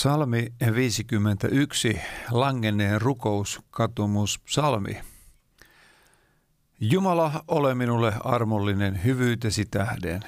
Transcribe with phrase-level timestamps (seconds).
[0.00, 5.00] Psalmi 51, langenneen rukous, katumus, psalmi.
[6.80, 10.20] Jumala, ole minulle armollinen hyvyytesi tähden.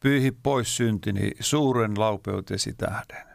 [0.00, 3.26] Pyyhi pois syntini suuren laupeutesi tähden.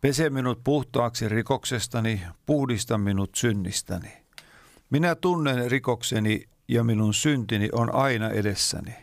[0.00, 4.12] Pese minut puhtaaksi rikoksestani, puhdista minut synnistäni.
[4.90, 8.94] Minä tunnen rikokseni ja minun syntini on aina edessäni.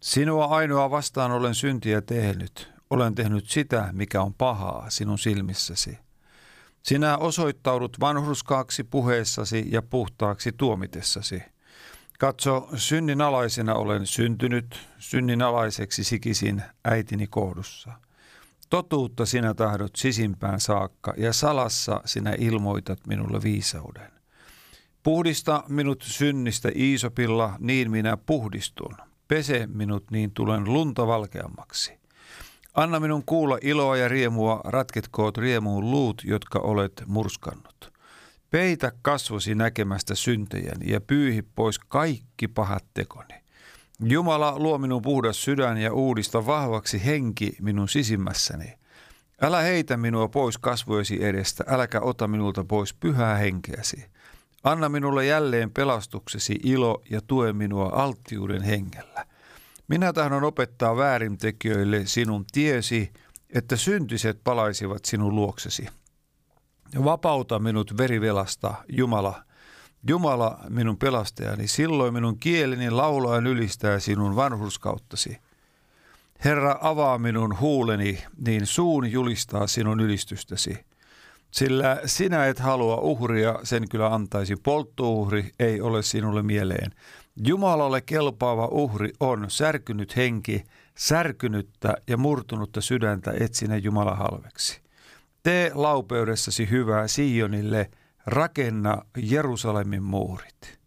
[0.00, 5.98] Sinua ainoa vastaan olen syntiä tehnyt, olen tehnyt sitä, mikä on pahaa sinun silmissäsi.
[6.82, 11.42] Sinä osoittaudut vanhurskaaksi puheessasi ja puhtaaksi tuomitessasi.
[12.18, 17.92] Katso, synninalaisena olen syntynyt, synninalaiseksi sikisin äitini kohdussa.
[18.70, 24.10] Totuutta sinä tahdot sisimpään saakka ja salassa sinä ilmoitat minulle viisauden.
[25.02, 28.96] Puhdista minut synnistä Iisopilla, niin minä puhdistun.
[29.28, 32.03] Pese minut, niin tulen lunta valkeammaksi.
[32.74, 37.92] Anna minun kuulla iloa ja riemua, ratketkoot riemuun luut, jotka olet murskannut.
[38.50, 43.34] Peitä kasvosi näkemästä syntejäni ja pyyhi pois kaikki pahat tekoni.
[44.00, 48.74] Jumala luo minun puhdas sydän ja uudista vahvaksi henki minun sisimmässäni.
[49.42, 54.06] Älä heitä minua pois kasvojesi edestä, äläkä ota minulta pois pyhää henkeäsi.
[54.64, 59.26] Anna minulle jälleen pelastuksesi ilo ja tue minua alttiuden hengellä.
[59.88, 63.12] Minä tahdon opettaa väärintekijöille sinun tiesi,
[63.54, 65.86] että syntiset palaisivat sinun luoksesi.
[67.04, 69.44] Vapauta minut verivelasta, Jumala.
[70.08, 75.38] Jumala, minun pelastajani, silloin minun kieleni laulaa ylistää sinun vanhurskauttasi.
[76.44, 80.78] Herra, avaa minun huuleni, niin suun julistaa sinun ylistystäsi.
[81.50, 84.56] Sillä sinä et halua uhria, sen kyllä antaisi.
[84.56, 86.90] Polttouhri ei ole sinulle mieleen.
[87.36, 90.64] Jumalalle kelpaava uhri on särkynyt henki,
[90.98, 94.80] särkynyttä ja murtunutta sydäntä etsine Jumala halveksi.
[95.42, 97.90] Tee laupeudessasi hyvää Sionille,
[98.26, 100.78] rakenna Jerusalemin muurit.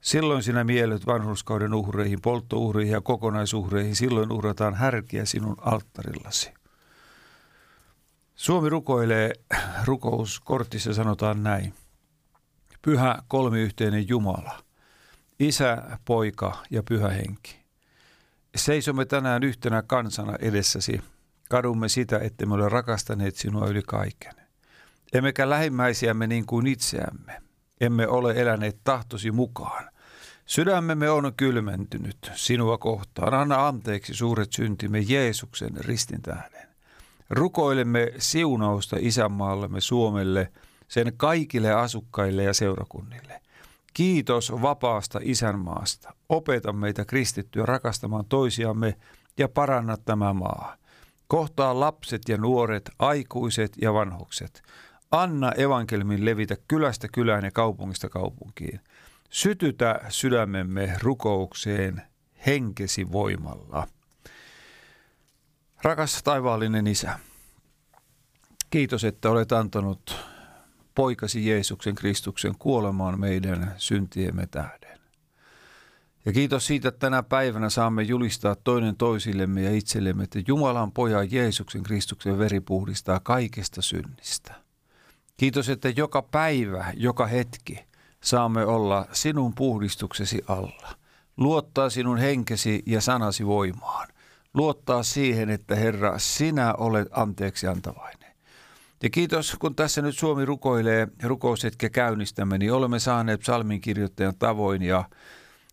[0.00, 6.54] Silloin sinä miellyt vanhuskauden uhreihin, polttouhreihin ja kokonaisuhreihin, silloin uhrataan härkiä sinun alttarillasi.
[8.34, 9.32] Suomi rukoilee,
[9.84, 11.74] rukouskortissa sanotaan näin.
[12.82, 14.58] Pyhä kolmiyhteinen Jumala,
[15.38, 17.64] Isä, Poika ja Pyhä Henki.
[18.56, 21.00] Seisomme tänään yhtenä kansana edessäsi.
[21.50, 24.34] Kadumme sitä, että me ole rakastaneet sinua yli kaiken.
[25.12, 27.42] Emmekä lähimmäisiämme niin kuin itseämme.
[27.80, 29.90] Emme ole eläneet tahtosi mukaan.
[30.46, 33.34] Sydämemme on kylmentynyt sinua kohtaan.
[33.34, 36.68] Anna anteeksi suuret syntimme Jeesuksen ristin tähden.
[37.30, 40.52] Rukoilemme siunausta isänmaallemme Suomelle,
[40.88, 43.40] sen kaikille asukkaille ja seurakunnille.
[43.94, 46.14] Kiitos vapaasta isänmaasta.
[46.28, 48.96] Opeta meitä kristittyä rakastamaan toisiamme
[49.38, 50.76] ja paranna tämä maa.
[51.28, 54.62] Kohtaa lapset ja nuoret, aikuiset ja vanhukset.
[55.10, 58.80] Anna evankelmin levitä kylästä kylään ja kaupungista kaupunkiin.
[59.30, 62.02] Sytytä sydämemme rukoukseen
[62.46, 63.86] henkesi voimalla.
[65.82, 67.18] Rakas taivaallinen Isä,
[68.70, 70.33] kiitos, että olet antanut
[70.94, 74.98] poikasi Jeesuksen Kristuksen kuolemaan meidän syntiemme tähden.
[76.26, 81.32] Ja kiitos siitä, että tänä päivänä saamme julistaa toinen toisillemme ja itsellemme, että Jumalan pojan
[81.32, 84.54] Jeesuksen Kristuksen veri puhdistaa kaikesta synnistä.
[85.36, 87.78] Kiitos, että joka päivä, joka hetki
[88.22, 90.94] saamme olla sinun puhdistuksesi alla.
[91.36, 94.08] Luottaa sinun henkesi ja sanasi voimaan.
[94.54, 98.23] Luottaa siihen, että Herra, sinä olet anteeksi antavainen.
[99.02, 104.82] Ja kiitos, kun tässä nyt Suomi rukoilee rukoushetke käynnistämme, niin olemme saaneet psalmin kirjoittajan tavoin
[104.82, 105.04] ja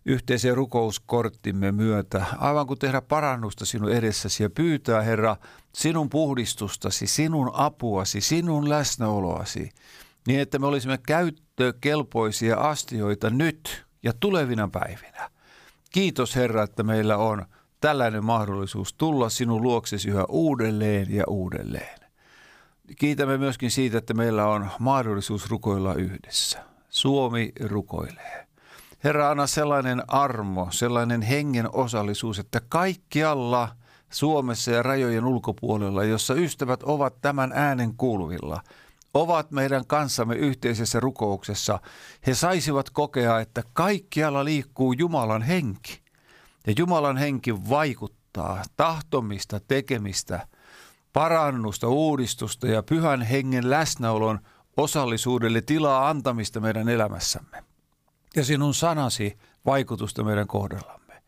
[0.05, 5.35] yhteisen rukouskorttimme myötä, aivan kuin tehdä parannusta sinun edessäsi ja pyytää, Herra,
[5.75, 9.69] sinun puhdistustasi, sinun apuasi, sinun läsnäoloasi,
[10.27, 15.29] niin että me olisimme käyttökelpoisia astioita nyt ja tulevina päivinä.
[15.91, 17.45] Kiitos Herra, että meillä on
[17.81, 22.00] tällainen mahdollisuus tulla sinun luoksesi yhä uudelleen ja uudelleen.
[22.97, 26.63] Kiitämme myöskin siitä, että meillä on mahdollisuus rukoilla yhdessä.
[26.89, 28.47] Suomi rukoilee.
[29.03, 33.69] Herra, anna sellainen armo, sellainen hengen osallisuus, että kaikkialla
[34.09, 38.61] Suomessa ja rajojen ulkopuolella, jossa ystävät ovat tämän äänen kuuluvilla,
[39.13, 41.79] ovat meidän kanssamme yhteisessä rukouksessa,
[42.27, 46.01] he saisivat kokea, että kaikkialla liikkuu Jumalan henki.
[46.67, 50.47] Ja Jumalan henki vaikuttaa tahtomista, tekemistä,
[51.13, 54.39] parannusta, uudistusta ja pyhän hengen läsnäolon
[54.77, 57.63] osallisuudelle tilaa antamista meidän elämässämme
[58.35, 61.23] ja sinun sanasi vaikutusta meidän kohdallamme.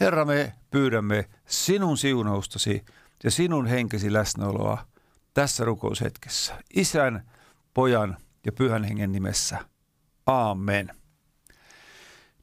[0.00, 2.84] Herra, me pyydämme sinun siunaustasi
[3.24, 4.86] ja sinun henkesi läsnäoloa
[5.34, 6.62] tässä rukoushetkessä.
[6.74, 7.30] Isän,
[7.74, 9.58] pojan ja pyhän hengen nimessä.
[10.26, 10.90] Aamen.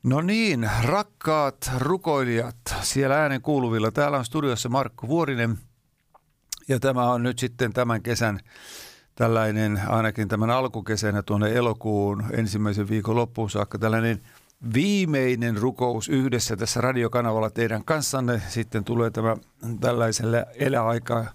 [0.04, 3.92] No niin, rakkaat rukoilijat siellä äänen kuuluvilla.
[3.92, 5.58] Täällä on studiossa Markku Vuorinen
[6.68, 8.40] ja tämä on nyt sitten tämän kesän
[9.16, 14.22] tällainen ainakin tämän alkukesänä tuonne elokuun ensimmäisen viikon loppuun saakka tällainen
[14.74, 18.42] viimeinen rukous yhdessä tässä radiokanavalla teidän kanssanne.
[18.50, 19.36] Sitten tulee tämä
[19.82, 21.26] tällaiselle eläaika,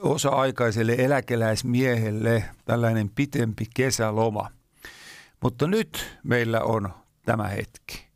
[0.00, 4.50] osa-aikaiselle eläkeläismiehelle tällainen pitempi kesäloma.
[5.42, 6.88] Mutta nyt meillä on
[7.26, 8.06] tämä hetki.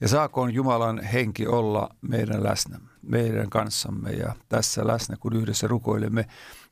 [0.00, 6.26] Ja saakoon Jumalan henki olla meidän läsnä, meidän kanssamme ja tässä läsnä, kun yhdessä rukoilemme.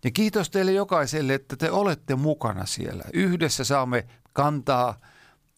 [0.04, 3.04] Ja kiitos teille jokaiselle, että te olette mukana siellä.
[3.12, 5.00] Yhdessä saamme kantaa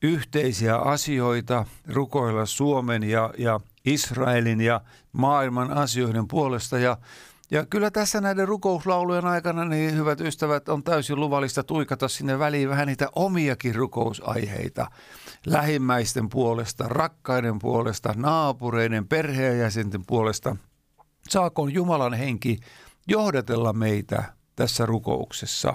[0.03, 4.81] yhteisiä asioita, rukoilla Suomen ja, ja Israelin ja
[5.13, 6.79] maailman asioiden puolesta.
[6.79, 6.97] Ja,
[7.53, 12.69] ja kyllä tässä näiden rukouslaulujen aikana, niin hyvät ystävät, on täysin luvallista tuikata sinne väliin
[12.69, 14.87] vähän niitä omiakin rukousaiheita.
[15.47, 20.57] Lähimmäisten puolesta, rakkaiden puolesta, naapureiden, perheenjäsenten puolesta.
[21.29, 22.59] Saakoon Jumalan henki
[23.09, 24.25] johdatella meitä
[24.57, 25.75] tässä rukouksessa.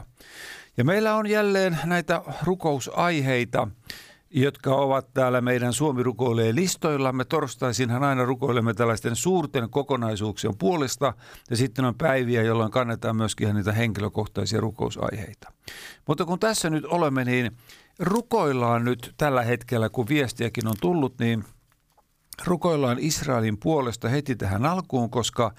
[0.77, 3.68] Ja meillä on jälleen näitä rukousaiheita,
[4.29, 7.25] jotka ovat täällä meidän Suomi rukoilee listoillamme.
[7.25, 11.13] Torstaisinhan aina rukoilemme tällaisten suurten kokonaisuuksien puolesta
[11.50, 15.51] ja sitten on päiviä, jolloin kannetaan myöskin niitä henkilökohtaisia rukousaiheita.
[16.07, 17.51] Mutta kun tässä nyt olemme, niin
[18.00, 21.44] rukoillaan nyt tällä hetkellä, kun viestiäkin on tullut, niin
[22.45, 25.53] rukoillaan Israelin puolesta heti tähän alkuun, koska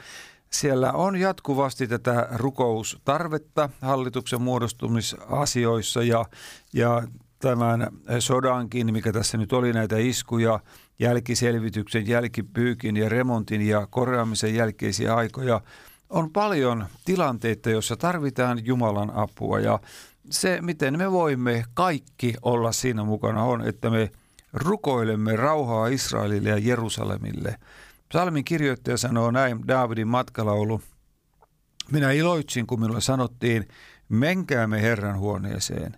[0.53, 6.25] siellä on jatkuvasti tätä rukoustarvetta hallituksen muodostumisasioissa ja,
[6.73, 7.03] ja
[7.39, 7.87] tämän
[8.19, 10.61] sodankin, mikä tässä nyt oli näitä iskuja,
[10.99, 15.61] jälkiselvityksen, jälkipyykin ja remontin ja korjaamisen jälkeisiä aikoja,
[16.11, 19.81] on paljon tilanteita, joissa tarvitaan Jumalan apua ja
[20.31, 24.11] se, miten me voimme kaikki olla siinä mukana on, että me
[24.53, 27.55] rukoilemme rauhaa Israelille ja Jerusalemille–
[28.09, 30.81] Psalmin kirjoittaja sanoo näin, Daavidin matkalaulu.
[31.93, 33.69] Minä iloitsin, kun minulle sanottiin,
[34.09, 35.97] menkäämme Herran huoneeseen.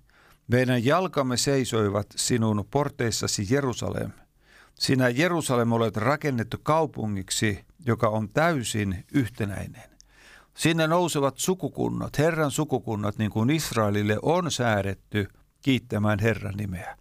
[0.50, 4.10] Meidän jalkamme seisoivat sinun porteissasi Jerusalem.
[4.74, 9.90] Sinä Jerusalem olet rakennettu kaupungiksi, joka on täysin yhtenäinen.
[10.56, 15.28] Sinne nousevat sukukunnat, Herran sukukunnat, niin kuin Israelille on säädetty
[15.62, 16.96] kiittämään Herran nimeä.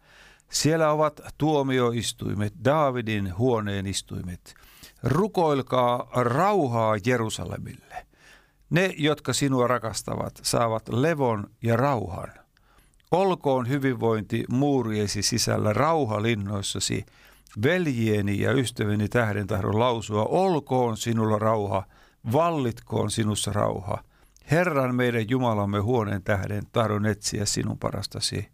[0.50, 4.56] Siellä ovat tuomioistuimet, Daavidin huoneen istuimet–
[5.04, 8.08] rukoilkaa rauhaa Jerusalemille.
[8.70, 12.39] Ne, jotka sinua rakastavat, saavat levon ja rauhan.
[13.12, 17.06] Olkoon hyvinvointi muuriesi sisällä rauha linnoissasi,
[17.64, 21.84] veljieni ja ystäväni tähden tahdon lausua, olkoon sinulla rauha,
[22.32, 24.04] vallitkoon sinussa rauha.
[24.52, 28.48] Herran meidän Jumalamme huoneen tähden tahdon etsiä sinun parastasi.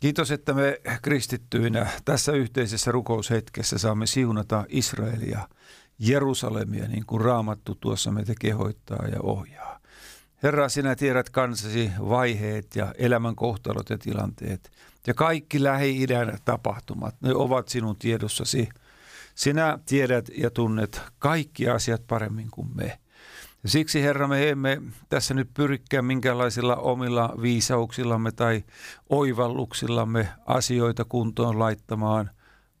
[0.00, 5.48] Kiitos, että me kristittyinä tässä yhteisessä rukoushetkessä saamme siunata Israelia,
[5.98, 9.79] Jerusalemia, niin kuin Raamattu tuossa meitä kehoittaa ja ohjaa.
[10.42, 14.70] Herra, sinä tiedät kansasi vaiheet ja elämän kohtalot ja tilanteet.
[15.06, 18.68] Ja kaikki Lähi-idän tapahtumat, ne ovat sinun tiedossasi.
[19.34, 22.98] Sinä tiedät ja tunnet kaikki asiat paremmin kuin me.
[23.62, 28.64] Ja siksi Herra, me emme tässä nyt pyrikään minkälaisilla omilla viisauksillamme tai
[29.08, 32.30] oivalluksillamme asioita kuntoon laittamaan,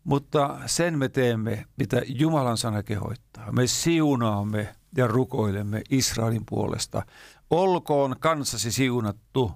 [0.04, 3.52] mutta sen me teemme, mitä Jumalan sana kehoittaa.
[3.52, 7.02] Me siunaamme ja rukoilemme Israelin puolesta.
[7.50, 9.52] Olkoon kansasi siunattu,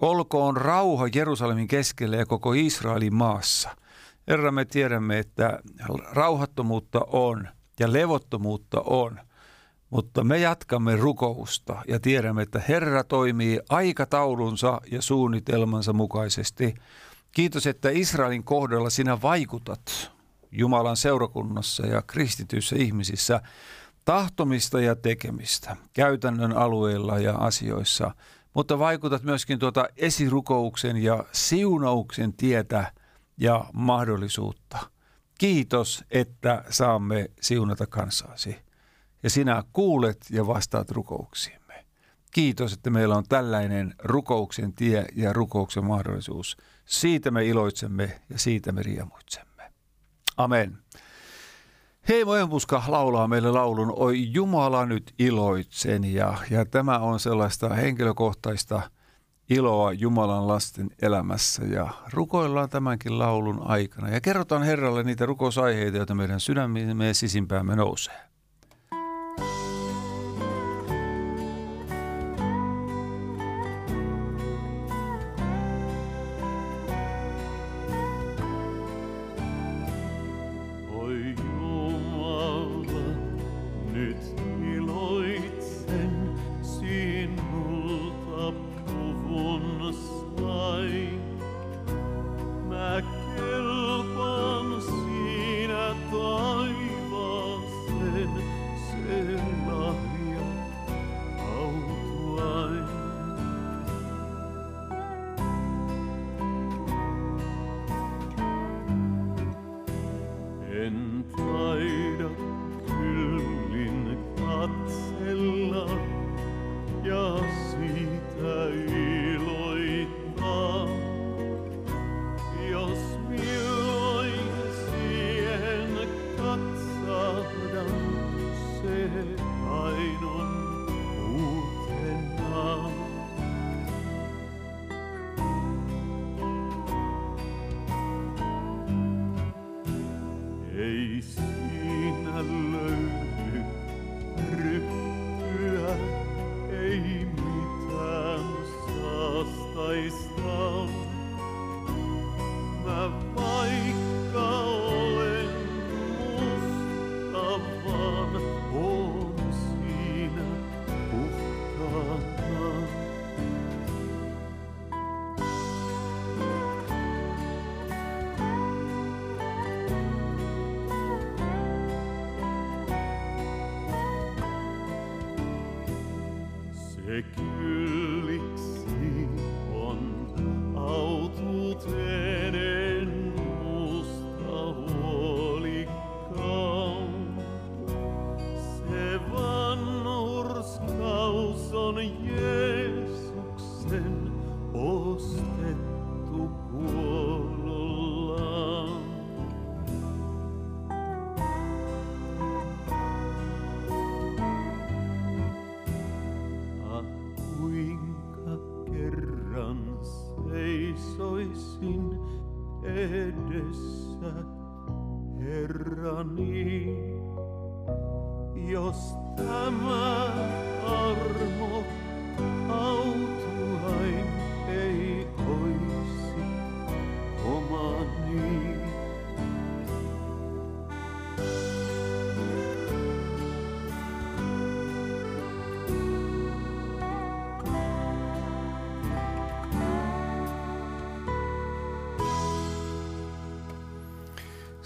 [0.00, 3.76] olkoon rauha Jerusalemin keskellä ja koko Israelin maassa.
[4.28, 5.60] Herra, me tiedämme, että
[6.12, 7.48] rauhattomuutta on
[7.80, 9.20] ja levottomuutta on,
[9.90, 16.74] mutta me jatkamme rukousta ja tiedämme, että Herra toimii aikataulunsa ja suunnitelmansa mukaisesti.
[17.32, 20.10] Kiitos, että Israelin kohdalla sinä vaikutat
[20.52, 23.40] Jumalan seurakunnassa ja kristityissä ihmisissä
[24.10, 28.14] tahtomista ja tekemistä käytännön alueilla ja asioissa,
[28.54, 32.92] mutta vaikutat myöskin tuota esirukouksen ja siunauksen tietä
[33.36, 34.78] ja mahdollisuutta.
[35.38, 38.56] Kiitos, että saamme siunata kansaasi.
[39.22, 41.86] Ja sinä kuulet ja vastaat rukouksiimme.
[42.30, 46.56] Kiitos, että meillä on tällainen rukouksen tie ja rukouksen mahdollisuus.
[46.84, 49.72] Siitä me iloitsemme ja siitä me riemuitsemme.
[50.36, 50.78] Amen.
[52.10, 53.92] Heimo Empuska laulaa meille laulun.
[53.96, 56.04] Oi Jumala nyt iloitsen.
[56.04, 58.82] Ja, ja tämä on sellaista henkilökohtaista
[59.50, 61.64] iloa Jumalan lasten elämässä.
[61.64, 64.08] Ja rukoillaan tämänkin laulun aikana.
[64.08, 68.29] Ja kerrotaan Herralle niitä rukousaiheita, joita meidän sydämimme ja sisimpäämme nousee.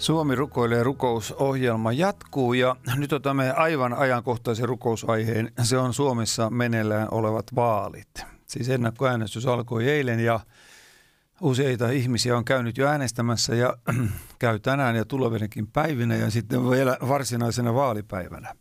[0.05, 5.51] Suomi rukoilee rukousohjelma jatkuu ja nyt otamme aivan ajankohtaisen rukousaiheen.
[5.63, 8.25] Se on Suomessa meneillään olevat vaalit.
[8.47, 10.39] Siis ennakkoäänestys alkoi eilen ja
[11.41, 13.77] useita ihmisiä on käynyt jo äänestämässä ja
[14.39, 18.55] käy tänään ja tulevidenkin päivinä ja sitten vielä varsinaisena vaalipäivänä.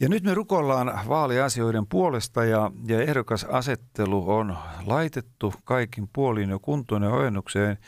[0.00, 4.56] Ja nyt me rukoillaan vaaliasioiden puolesta ja, ja ehdokasasettelu on
[4.86, 7.78] laitettu kaikin puolin jo kuntoon ja ojennukseen–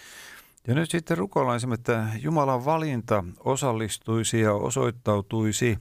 [0.67, 5.79] ja nyt sitten rukoillaan että Jumalan valinta osallistuisi ja osoittautuisi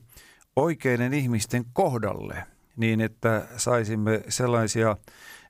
[0.56, 4.96] oikeiden ihmisten kohdalle niin, että saisimme sellaisia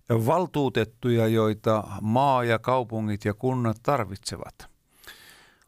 [0.09, 4.69] valtuutettuja, joita maa ja kaupungit ja kunnat tarvitsevat.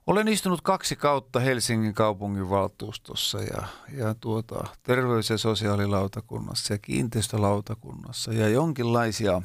[0.06, 8.32] Olen istunut kaksi kautta Helsingin kaupungin valtuustossa ja, ja tuota, terveys- ja sosiaalilautakunnassa ja kiinteistölautakunnassa
[8.32, 9.42] ja jonkinlaisia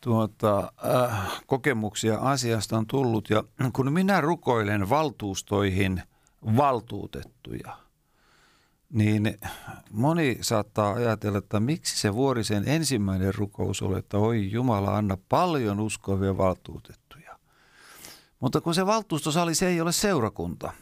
[0.00, 6.02] tuota, äh, kokemuksia asiasta on tullut ja kun minä rukoilen valtuustoihin
[6.56, 7.76] valtuutettuja,
[8.92, 9.38] niin
[9.90, 15.80] moni saattaa ajatella, että miksi se Vuorisen ensimmäinen rukous oli, että oi Jumala, anna paljon
[15.80, 17.38] uskovia valtuutettuja.
[18.40, 20.72] Mutta kun se valtuustosali, se ei ole seurakunta–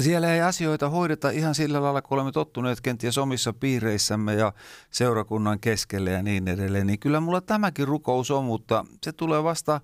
[0.00, 4.52] siellä ei asioita hoideta ihan sillä lailla, kun olemme tottuneet kenties omissa piireissämme ja
[4.90, 6.86] seurakunnan keskelle ja niin edelleen.
[6.86, 9.80] Niin kyllä mulla tämäkin rukous on, mutta se tulee vasta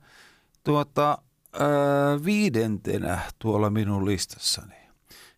[0.64, 1.18] tuota,
[1.52, 4.74] ää, viidentenä tuolla minun listassani.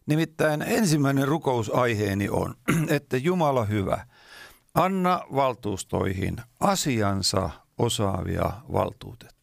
[0.07, 2.55] Nimittäin ensimmäinen rukousaiheeni on,
[2.89, 4.07] että Jumala hyvä,
[4.75, 9.36] anna valtuustoihin asiansa osaavia valtuutettuja.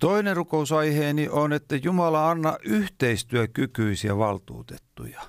[0.00, 5.22] Toinen rukousaiheeni on, että Jumala anna yhteistyökykyisiä valtuutettuja.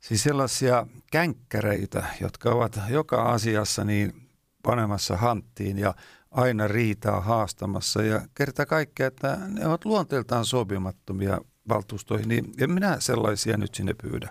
[0.00, 4.28] Siis sellaisia känkkäreitä, jotka ovat joka asiassa niin
[4.62, 5.94] panemassa hanttiin ja
[6.30, 12.96] aina riitaa haastamassa ja kerta kaikkea, että ne ovat luonteeltaan sopimattomia valtuustoihin, niin en minä
[13.00, 14.30] sellaisia nyt sinne pyydä.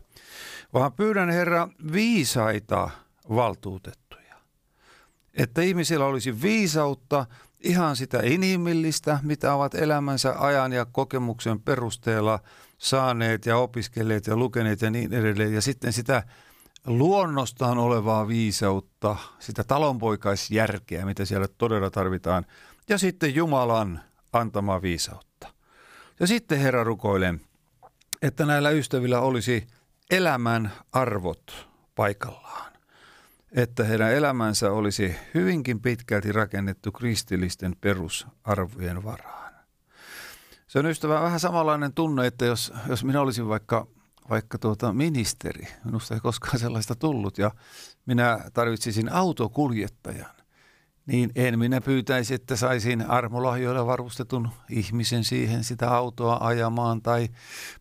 [0.73, 2.89] Vaan pyydän Herra viisaita
[3.29, 4.16] valtuutettuja.
[5.37, 7.25] Että ihmisillä olisi viisautta–
[7.59, 12.39] ihan sitä inhimillistä, mitä ovat elämänsä ajan ja kokemuksen perusteella
[12.77, 15.53] saaneet ja opiskelleet ja lukeneet ja niin edelleen.
[15.53, 16.23] Ja sitten sitä
[16.87, 22.45] luonnostaan olevaa viisautta, sitä talonpoikaisjärkeä, mitä siellä todella tarvitaan.
[22.89, 24.01] Ja sitten Jumalan
[24.33, 25.47] antamaa viisautta.
[26.19, 27.41] Ja sitten Herra rukoilen,
[28.21, 29.67] että näillä ystävillä olisi
[30.11, 32.76] elämän arvot paikallaan
[33.51, 39.53] että heidän elämänsä olisi hyvinkin pitkälti rakennettu kristillisten perusarvojen varaan.
[40.67, 43.87] Se on ystävä vähän samanlainen tunne, että jos, jos minä olisin vaikka,
[44.29, 47.51] vaikka tuota ministeri, minusta ei koskaan sellaista tullut, ja
[48.05, 50.35] minä tarvitsisin autokuljettajan,
[51.07, 57.27] niin en minä pyytäisi, että saisin armolahjoilla varustetun ihmisen siihen sitä autoa ajamaan tai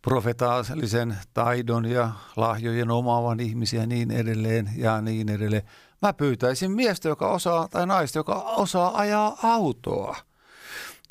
[0.02, 5.62] profetaallisen taidon ja lahjojen omaavan ihmisiä niin edelleen ja niin edelleen.
[6.02, 10.16] Mä pyytäisin miestä, joka osaa, tai naista, joka osaa ajaa autoa.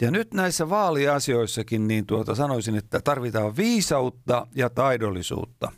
[0.02, 5.72] Ja nyt näissä vaaliasioissakin niin tuota sanoisin, että tarvitaan viisautta ja taidollisuutta.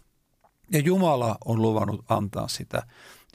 [0.72, 2.84] Ja Jumala on luvannut antaa sitä.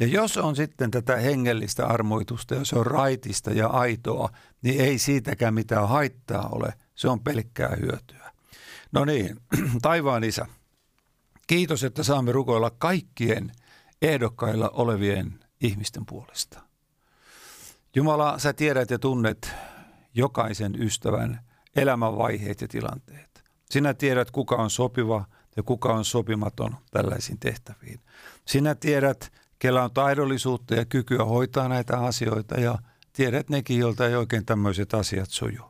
[0.02, 4.28] Ja jos on sitten tätä hengellistä armoitusta, jos se on raitista ja aitoa,
[4.62, 6.74] niin ei siitäkään mitään haittaa ole.
[6.94, 8.32] Se on pelkkää hyötyä.
[8.92, 9.36] No niin,
[9.82, 10.46] taivaan isä,
[11.46, 13.52] kiitos, että saamme rukoilla kaikkien
[14.02, 16.60] ehdokkailla olevien ihmisten puolesta.
[17.96, 19.50] Jumala, sä tiedät ja tunnet
[20.14, 21.40] jokaisen ystävän
[21.76, 23.44] elämänvaiheet ja tilanteet.
[23.70, 25.24] Sinä tiedät, kuka on sopiva
[25.56, 28.00] ja kuka on sopimaton tällaisiin tehtäviin.
[28.46, 32.78] Sinä tiedät, kellä on taidollisuutta ja kykyä hoitaa näitä asioita ja
[33.12, 35.62] tiedät nekin, joilta ei oikein tämmöiset asiat suju.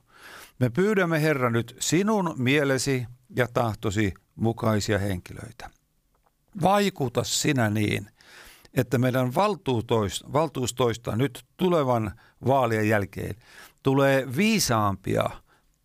[0.59, 5.71] Me pyydämme Herra nyt sinun mielesi ja tahtosi mukaisia henkilöitä.
[6.63, 8.11] Vaikuta sinä niin,
[8.75, 12.13] että meidän valtuustoista, valtuustoista nyt tulevan
[12.47, 13.35] vaalien jälkeen
[13.83, 15.31] tulee viisaampia,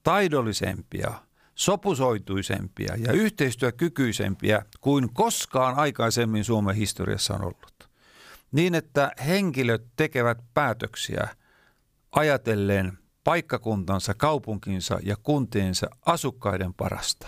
[0.04, 1.14] taidollisempia,
[1.56, 7.77] sopusoituisempia ja yhteistyökykyisempiä kuin koskaan aikaisemmin Suomen historiassa on ollut
[8.52, 11.28] niin, että henkilöt tekevät päätöksiä
[12.12, 17.28] ajatellen paikkakuntansa, kaupunkinsa ja kuntiensa asukkaiden parasta.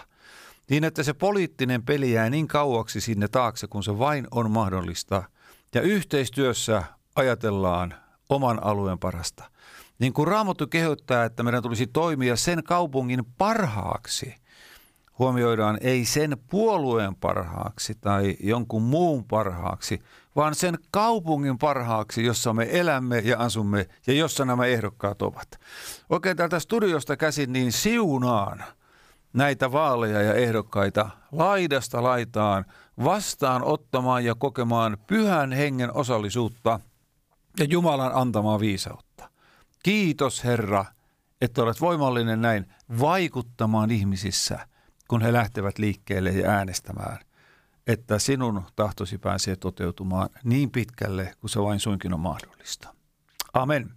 [0.70, 5.24] Niin, että se poliittinen peli jää niin kauaksi sinne taakse, kun se vain on mahdollista.
[5.76, 6.84] Ja yhteistyössä
[7.16, 7.94] ajatellaan
[8.30, 9.44] oman alueen parasta.
[10.00, 14.36] Niin kuin Raamattu kehottaa, että meidän tulisi toimia sen kaupungin parhaaksi–
[15.20, 20.02] huomioidaan ei sen puolueen parhaaksi tai jonkun muun parhaaksi,
[20.36, 25.48] vaan sen kaupungin parhaaksi, jossa me elämme ja asumme ja jossa nämä ehdokkaat ovat.
[26.10, 28.64] Oikein täältä studiosta käsin niin siunaan
[29.34, 32.66] näitä vaaleja ja ehdokkaita laidasta laitaan
[33.04, 36.80] vastaan ottamaan ja kokemaan pyhän hengen osallisuutta
[37.60, 39.30] ja Jumalan antamaa viisautta.
[39.84, 40.86] Kiitos Herra,
[41.42, 44.60] että olet voimallinen näin vaikuttamaan ihmisissä–
[45.10, 47.20] kun he lähtevät liikkeelle ja äänestämään,
[47.90, 52.94] että sinun tahtosi pääsee toteutumaan niin pitkälle kuin se vain suinkin on mahdollista.
[53.54, 53.92] Amen.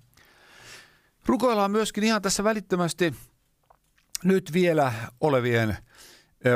[1.26, 3.14] Rukoillaan myöskin ihan tässä välittömästi
[4.24, 5.76] nyt vielä olevien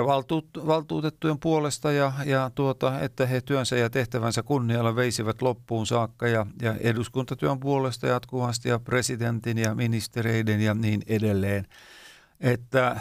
[0.07, 6.29] valtuut, valtuutettujen puolesta ja, ja tuota, että he työnsä ja tehtävänsä kunnialla veisivät loppuun saakka
[6.29, 11.67] ja, ja eduskuntatyön puolesta jatkuvasti ja presidentin ja ministereiden ja niin edelleen.
[12.41, 13.01] Että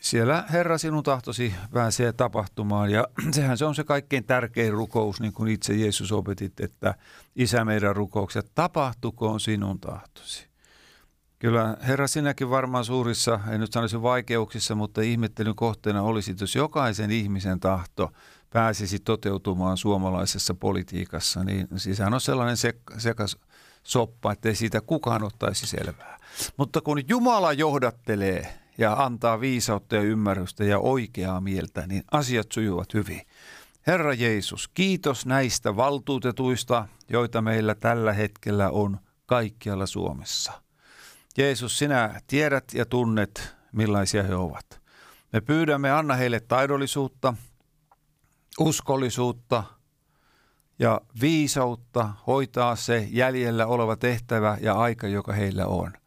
[0.00, 5.32] siellä Herra sinun tahtosi pääsee tapahtumaan ja sehän se on se kaikkein tärkein rukous, niin
[5.32, 6.94] kuin itse Jeesus opetit, että
[7.36, 10.46] Isä meidän rukoukset, tapahtukoon sinun tahtosi.
[11.38, 17.10] Kyllä Herra sinäkin varmaan suurissa, en nyt sanoisi vaikeuksissa, mutta ihmettelyn kohteena olisi, jos jokaisen
[17.10, 18.12] ihmisen tahto
[18.50, 23.36] pääsisi toteutumaan suomalaisessa politiikassa, niin sisään on sellainen sek- sekas
[23.82, 26.15] soppa, ettei siitä kukaan ottaisi selvää.
[26.56, 32.94] Mutta kun Jumala johdattelee ja antaa viisautta ja ymmärrystä ja oikeaa mieltä, niin asiat sujuvat
[32.94, 33.22] hyvin.
[33.86, 40.52] Herra Jeesus, kiitos näistä valtuutetuista, joita meillä tällä hetkellä on kaikkialla Suomessa.
[41.38, 44.80] Jeesus, sinä tiedät ja tunnet, millaisia he ovat.
[45.32, 47.34] Me pyydämme, anna heille taidollisuutta,
[48.60, 49.64] uskollisuutta
[50.78, 55.92] ja viisautta hoitaa se jäljellä oleva tehtävä ja aika, joka heillä on–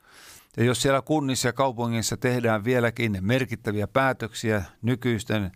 [0.57, 5.51] ja jos siellä kunnissa ja kaupungissa tehdään vieläkin merkittäviä päätöksiä nykyisten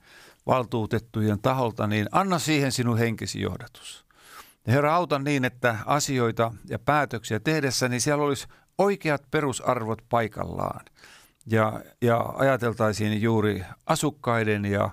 [0.46, 4.06] valtuutettujen taholta, niin anna siihen sinun henkesi johdatus.
[4.68, 10.86] Ja Herra, auta niin, että asioita ja päätöksiä tehdessä, niin siellä olisi oikeat perusarvot paikallaan.
[11.46, 14.90] Ja, ja ajateltaisiin juuri asukkaiden ja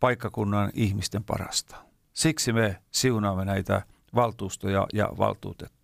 [0.00, 1.76] paikkakunnan ihmisten parasta.
[2.12, 3.82] Siksi me siunaamme näitä
[4.14, 5.79] valtuustoja ja valtuutettuja.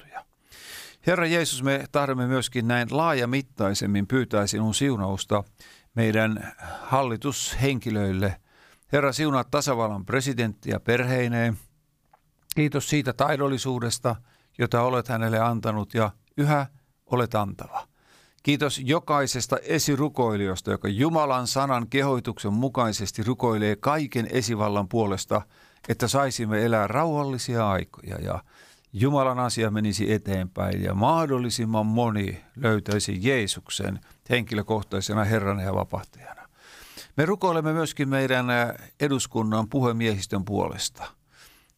[1.06, 5.44] Herra Jeesus, me tahdomme myöskin näin laajamittaisemmin pyytää sinun siunausta
[5.94, 8.40] meidän hallitushenkilöille.
[8.92, 11.58] Herra, siunaa tasavallan presidenttiä perheineen.
[12.54, 14.16] Kiitos siitä taidollisuudesta,
[14.58, 16.66] jota olet hänelle antanut ja yhä
[17.06, 17.88] olet antava.
[18.42, 25.42] Kiitos jokaisesta esirukoilijoista, joka Jumalan sanan kehoituksen mukaisesti rukoilee kaiken esivallan puolesta,
[25.88, 28.44] että saisimme elää rauhallisia aikoja ja
[28.98, 36.48] Jumalan asia menisi eteenpäin ja mahdollisimman moni löytäisi Jeesuksen henkilökohtaisena Herrana ja vapahtajana.
[37.16, 38.46] Me rukoilemme myöskin meidän
[39.00, 41.04] eduskunnan puhemiehistön puolesta.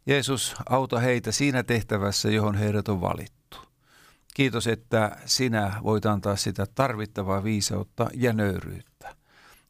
[0.06, 3.58] Jeesus, auta heitä siinä tehtävässä, johon heidät on valittu.
[4.34, 9.16] Kiitos, että sinä voit antaa sitä tarvittavaa viisautta ja nöyryyttä.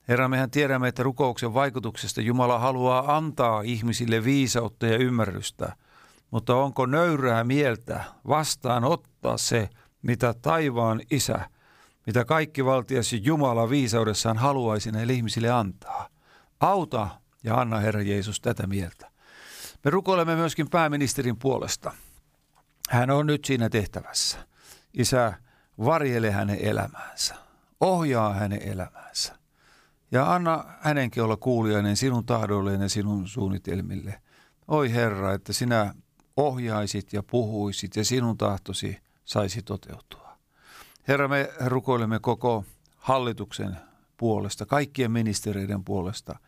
[0.08, 5.72] Herra, mehän tiedämme, että rukouksen vaikutuksesta Jumala haluaa antaa ihmisille viisautta ja ymmärrystä–
[6.30, 9.68] mutta onko nöyrää mieltä vastaan ottaa se,
[10.02, 11.50] mitä taivaan isä,
[12.06, 16.08] mitä kaikki valtiasi Jumala viisaudessaan haluaisi näille ihmisille antaa?
[16.60, 17.08] Auta
[17.44, 19.10] ja anna Herra Jeesus tätä mieltä.
[19.84, 21.92] Me rukoilemme myöskin pääministerin puolesta.
[22.88, 24.38] Hän on nyt siinä tehtävässä.
[24.94, 25.32] Isä,
[25.84, 27.34] varjele hänen elämäänsä.
[27.80, 29.38] Ohjaa hänen elämäänsä.
[30.12, 34.20] Ja anna hänenkin olla kuulijainen sinun tahdolleen ja sinun suunnitelmille.
[34.68, 35.94] Oi Herra, että sinä
[36.38, 40.38] ohjaisit ja puhuisit ja sinun tahtosi saisi toteutua.
[41.08, 42.64] Herra, me rukoilemme koko
[42.96, 43.76] hallituksen
[44.16, 46.38] puolesta, kaikkien ministeriöiden puolesta.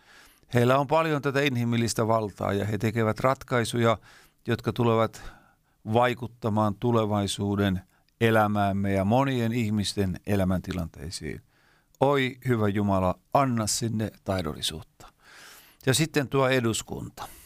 [0.55, 3.99] Heillä on paljon tätä inhimillistä valtaa ja he tekevät ratkaisuja,
[4.47, 5.23] jotka tulevat
[5.93, 7.81] vaikuttamaan tulevaisuuden
[8.21, 11.43] elämäämme ja monien ihmisten elämäntilanteisiin.
[12.01, 15.07] Oi hyvä Jumala, anna sinne taidollisuutta.
[15.87, 17.40] Ja sitten tuo eduskunta.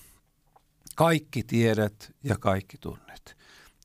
[0.97, 3.37] Kaikki tiedät ja kaikki tunnet.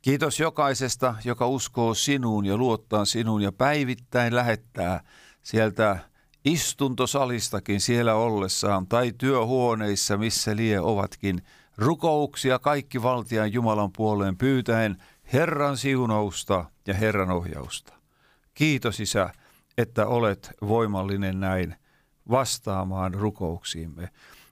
[0.01, 5.03] Kiitos jokaisesta, joka uskoo sinuun ja luottaa sinuun ja päivittäin lähettää
[5.43, 5.99] sieltä
[6.45, 11.41] istuntosalistakin siellä ollessaan tai työhuoneissa, missä lie ovatkin,
[11.77, 17.93] rukouksia kaikki valtian Jumalan puoleen pyytäen Herran siunausta ja Herran ohjausta.
[18.53, 19.29] Kiitos Isä,
[19.77, 21.75] että olet voimallinen näin
[22.29, 24.09] vastaamaan rukouksiimme.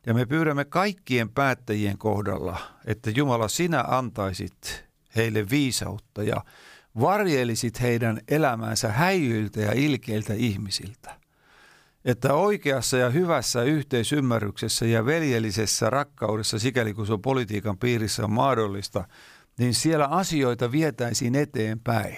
[0.07, 6.43] Ja me pyydämme kaikkien päättäjien kohdalla, että Jumala sinä antaisit heille viisautta ja
[6.99, 11.19] varjelisit heidän elämäänsä häijyiltä ja ilkeiltä ihmisiltä.
[12.05, 18.31] Että oikeassa ja hyvässä yhteisymmärryksessä ja veljellisessä rakkaudessa, sikäli kun se on politiikan piirissä on
[18.31, 19.07] mahdollista,
[19.59, 22.17] niin siellä asioita vietäisiin eteenpäin.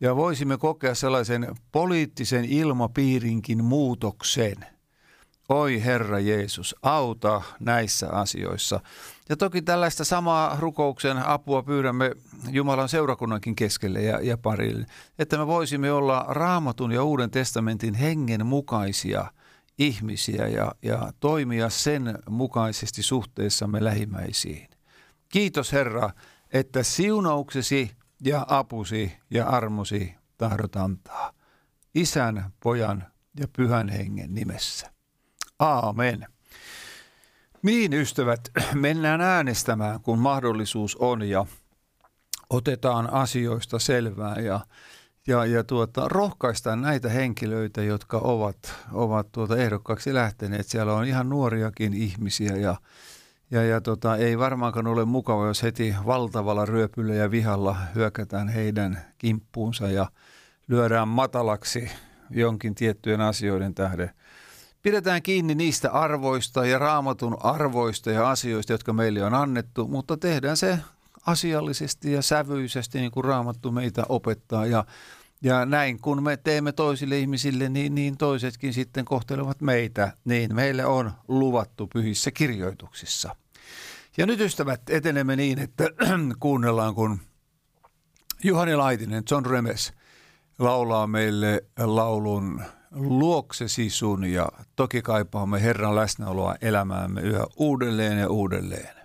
[0.00, 4.56] Ja voisimme kokea sellaisen poliittisen ilmapiirinkin muutoksen–
[5.48, 8.80] Oi Herra Jeesus, auta näissä asioissa.
[9.28, 12.12] Ja toki tällaista samaa rukouksen apua pyydämme
[12.50, 14.86] Jumalan seurakunnankin keskelle ja, ja parille,
[15.18, 19.26] että me voisimme olla raamatun ja uuden testamentin hengen mukaisia
[19.78, 24.68] ihmisiä ja, ja toimia sen mukaisesti suhteessamme lähimmäisiin.
[25.28, 26.10] Kiitos Herra,
[26.52, 27.90] että siunauksesi
[28.24, 31.32] ja apusi ja armosi tahdot antaa.
[31.94, 33.04] Isän, pojan
[33.40, 34.95] ja pyhän hengen nimessä.
[35.58, 36.26] Aamen.
[37.62, 38.40] Niin ystävät,
[38.74, 41.46] mennään äänestämään, kun mahdollisuus on ja
[42.50, 44.40] otetaan asioista selvää.
[44.40, 44.60] Ja
[45.26, 48.56] ja, ja tuota, rohkaistaan näitä henkilöitä, jotka ovat,
[48.92, 50.66] ovat tuota ehdokkaaksi lähteneet.
[50.66, 52.76] Siellä on ihan nuoriakin ihmisiä ja,
[53.50, 59.00] ja, ja tota, ei varmaankaan ole mukava, jos heti valtavalla ryöpyllä ja vihalla hyökätään heidän
[59.18, 60.06] kimppuunsa ja
[60.68, 61.90] lyödään matalaksi
[62.30, 64.10] jonkin tiettyjen asioiden tähden.
[64.86, 70.56] Pidetään kiinni niistä arvoista ja raamatun arvoista ja asioista, jotka meille on annettu, mutta tehdään
[70.56, 70.78] se
[71.26, 74.66] asiallisesti ja sävyisesti, niin kuin raamattu meitä opettaa.
[74.66, 74.84] Ja,
[75.42, 80.12] ja näin, kun me teemme toisille ihmisille, niin, niin toisetkin sitten kohtelevat meitä.
[80.24, 83.36] Niin meille on luvattu pyhissä kirjoituksissa.
[84.16, 85.84] Ja nyt ystävät, etenemme niin, että
[86.40, 87.20] kuunnellaan, kun
[88.44, 89.92] Juhani Laitinen, John Remes,
[90.58, 92.62] laulaa meille laulun
[92.98, 98.96] Luoksesi sun ja toki kaipaamme Herran läsnäoloa elämäämme yhä uudelleen ja uudelleen.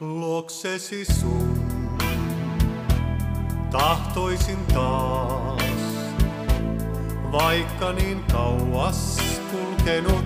[0.00, 1.60] Luoksesi sun
[3.70, 5.62] tahtoisin taas,
[7.32, 9.18] vaikka niin kauas
[9.50, 10.24] kulkenut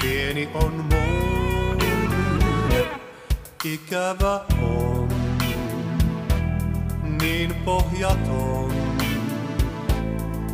[0.00, 1.26] tieni on mun.
[3.64, 5.05] Ikävä on,
[7.26, 8.72] niin pohjaton.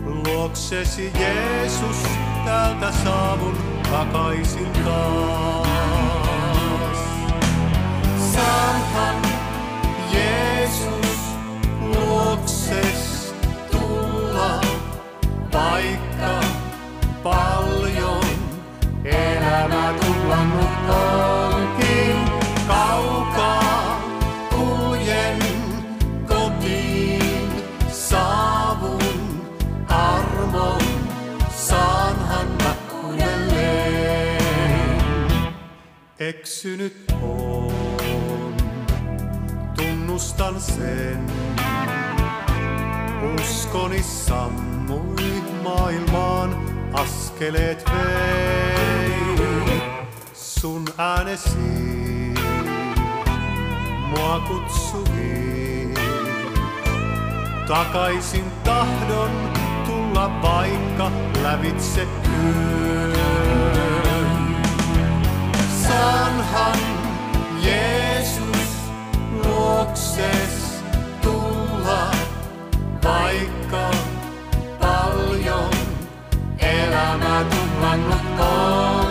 [0.04, 1.96] Luoksesi Jeesus,
[2.44, 3.58] täältä saavun
[3.90, 5.68] takaisin taas.
[8.34, 9.22] Saanhan
[10.12, 11.18] Jeesus
[11.80, 13.34] luokses
[13.70, 14.60] tulla,
[15.52, 16.40] vaikka
[17.22, 18.24] paljon
[19.04, 21.41] elämä tullannut onkin
[36.28, 38.56] Eksynyt on,
[39.76, 41.26] tunnustan sen.
[43.34, 46.56] Uskoni sammui maailmaan,
[46.92, 49.82] askeleet vei.
[50.32, 51.58] Sun äänesi
[54.10, 55.94] mua kutsui.
[57.68, 59.30] Takaisin tahdon
[59.86, 61.10] tulla vaikka
[61.42, 63.11] lävitse yön.
[65.92, 66.80] Saanhan
[67.62, 68.72] Jeesus
[69.44, 70.82] luokses
[71.22, 72.10] tulla,
[73.04, 73.90] vaikka
[74.80, 75.70] paljon
[76.58, 79.01] elämä tuhlannut onkin.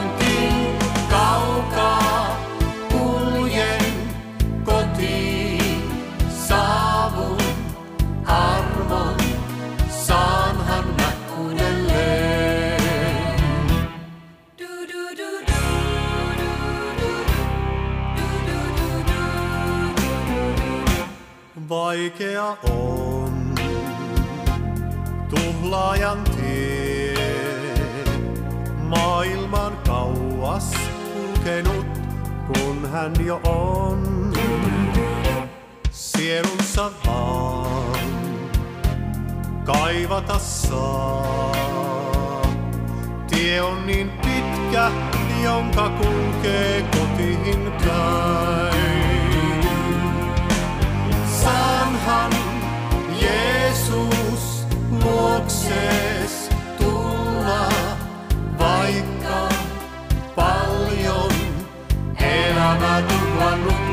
[21.91, 23.55] Vaikea on
[25.29, 27.13] tuhlaajan tie,
[28.77, 30.71] maailman kauas
[31.13, 31.85] kulkenut,
[32.47, 34.33] kun hän jo on
[35.91, 37.99] sielunsa vaan
[39.63, 41.51] kaivata saa.
[43.27, 44.91] Tie on niin pitkä,
[45.43, 48.90] jonka kulkee kotiin päin.
[51.43, 52.31] Saanhan
[53.21, 54.65] Jeesus
[55.03, 57.69] luokses tulla,
[58.59, 59.49] vaikka
[60.35, 61.31] paljon
[62.19, 63.90] elämä tullannut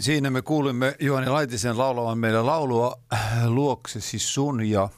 [0.00, 4.88] Niin, siinä me kuulimme Juhani Laitisen laulavan meidän laulua äh, Luoksesi sun ja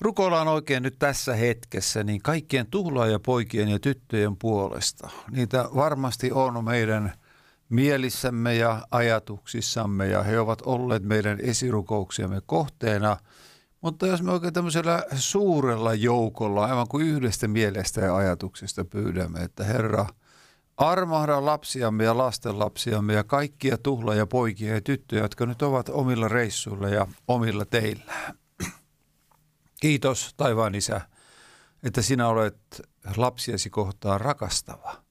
[0.00, 5.10] rukoillaan oikein nyt tässä hetkessä niin kaikkien tuhlaajapoikien ja tyttöjen puolesta.
[5.30, 7.12] Niitä varmasti on meidän
[7.68, 13.16] mielissämme ja ajatuksissamme ja he ovat olleet meidän esirukouksiamme kohteena.
[13.80, 19.64] Mutta jos me oikein tämmöisellä suurella joukolla, aivan kuin yhdestä mielestä ja ajatuksesta pyydämme, että
[19.64, 20.06] Herra,
[20.78, 26.28] Armahda lapsiamme ja lastenlapsiamme ja kaikkia tuhla ja poikia ja tyttöjä, jotka nyt ovat omilla
[26.28, 28.12] reissuilla ja omilla teillä.
[29.80, 31.00] Kiitos taivaan isä,
[31.82, 32.58] että sinä olet
[33.16, 35.02] lapsiesi kohtaan rakastava.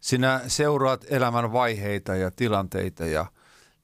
[0.00, 3.26] Sinä seuraat elämän vaiheita ja tilanteita ja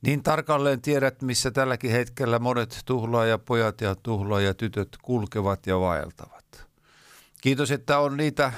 [0.02, 6.66] niin tarkalleen tiedät, missä tälläkin hetkellä monet tuhlaajapojat ja tuhlaajatytöt kulkevat ja vaeltavat.
[7.40, 8.52] Kiitos, että on niitä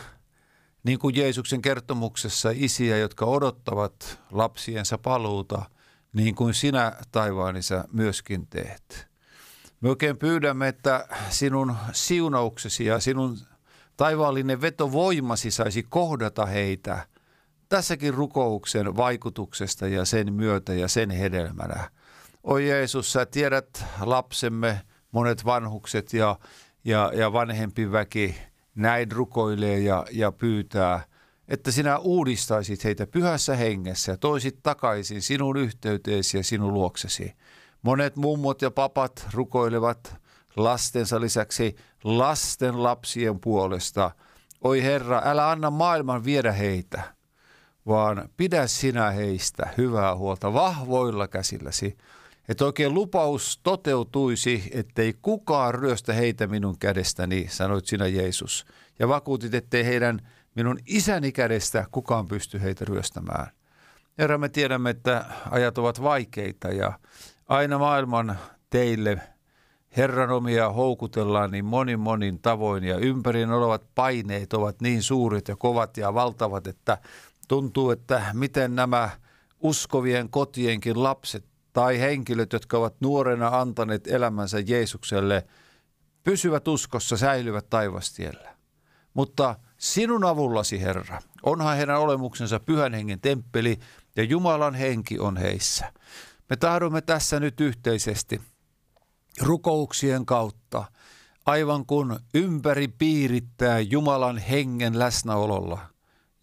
[0.86, 5.62] niin kuin Jeesuksen kertomuksessa isiä, jotka odottavat lapsiensa paluuta,
[6.12, 9.06] niin kuin sinä taivaanisa myöskin teet.
[9.80, 13.38] Me oikein pyydämme, että sinun siunauksesi ja sinun
[13.96, 17.06] taivaallinen vetovoimasi saisi kohdata heitä
[17.68, 21.90] tässäkin rukouksen vaikutuksesta ja sen myötä ja sen hedelmänä.
[22.44, 24.80] Oi Jeesus, sä tiedät lapsemme,
[25.12, 26.38] monet vanhukset ja,
[26.84, 28.34] ja, ja vanhempi väki–
[28.76, 31.04] näin rukoilee ja, ja pyytää,
[31.48, 37.32] että sinä uudistaisit heitä pyhässä hengessä ja toisit takaisin sinun yhteyteesi ja sinun luoksesi.
[37.82, 40.16] Monet mummot ja papat rukoilevat
[40.56, 44.10] lastensa lisäksi lasten lapsien puolesta.
[44.64, 47.02] Oi Herra, älä anna maailman viedä heitä,
[47.86, 51.96] vaan pidä sinä heistä hyvää huolta vahvoilla käsilläsi
[52.48, 58.66] että oikein lupaus toteutuisi, ettei kukaan ryöstä heitä minun kädestäni, sanoit sinä Jeesus.
[58.98, 63.46] Ja vakuutit, ettei heidän minun isäni kädestä kukaan pysty heitä ryöstämään.
[64.18, 66.98] Herra, me tiedämme, että ajat ovat vaikeita ja
[67.48, 68.38] aina maailman
[68.70, 69.20] teille
[69.96, 75.56] Herran omia houkutellaan niin monin monin tavoin ja ympärin olevat paineet ovat niin suuret ja
[75.56, 76.98] kovat ja valtavat, että
[77.48, 79.10] tuntuu, että miten nämä
[79.60, 81.44] uskovien kotienkin lapset
[81.76, 85.46] tai henkilöt, jotka ovat nuorena antaneet elämänsä Jeesukselle,
[86.24, 88.56] pysyvät uskossa, säilyvät taivastiellä.
[89.14, 93.78] Mutta sinun avullasi, Herra, onhan heidän olemuksensa pyhän hengen temppeli
[94.16, 95.92] ja Jumalan henki on heissä.
[96.50, 98.40] Me tahdomme tässä nyt yhteisesti
[99.40, 100.84] rukouksien kautta,
[101.46, 105.78] aivan kun ympäri piirittää Jumalan hengen läsnäololla,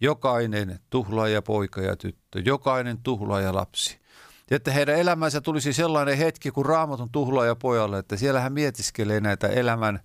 [0.01, 4.02] jokainen tuhlaaja poika ja tyttö, jokainen tuhlaaja lapsi,
[4.49, 9.19] ja että heidän elämänsä tulisi sellainen hetki, kun raamatun tuhlaaja pojalle, että siellä hän mietiskelee
[9.19, 9.99] näitä elämän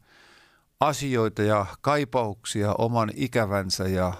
[0.81, 4.13] asioita ja kaipauksia oman ikävänsä ja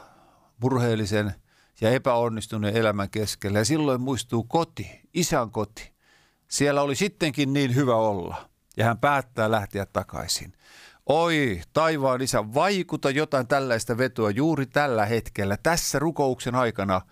[0.63, 1.35] murheellisen
[1.81, 3.59] ja epäonnistuneen elämän keskellä.
[3.59, 5.93] Ja silloin muistuu koti, isän koti.
[6.49, 8.49] Siellä oli sittenkin niin hyvä olla.
[8.77, 10.53] Ja hän päättää lähteä takaisin.
[11.07, 17.01] Oi, taivaan isä, vaikuta jotain tällaista vetoa juuri tällä hetkellä, tässä rukouksen aikana–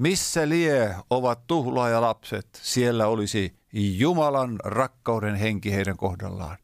[0.00, 6.56] missä lie ovat tuhlaajalapset, siellä olisi Jumalan rakkauden henki heidän kohdallaan.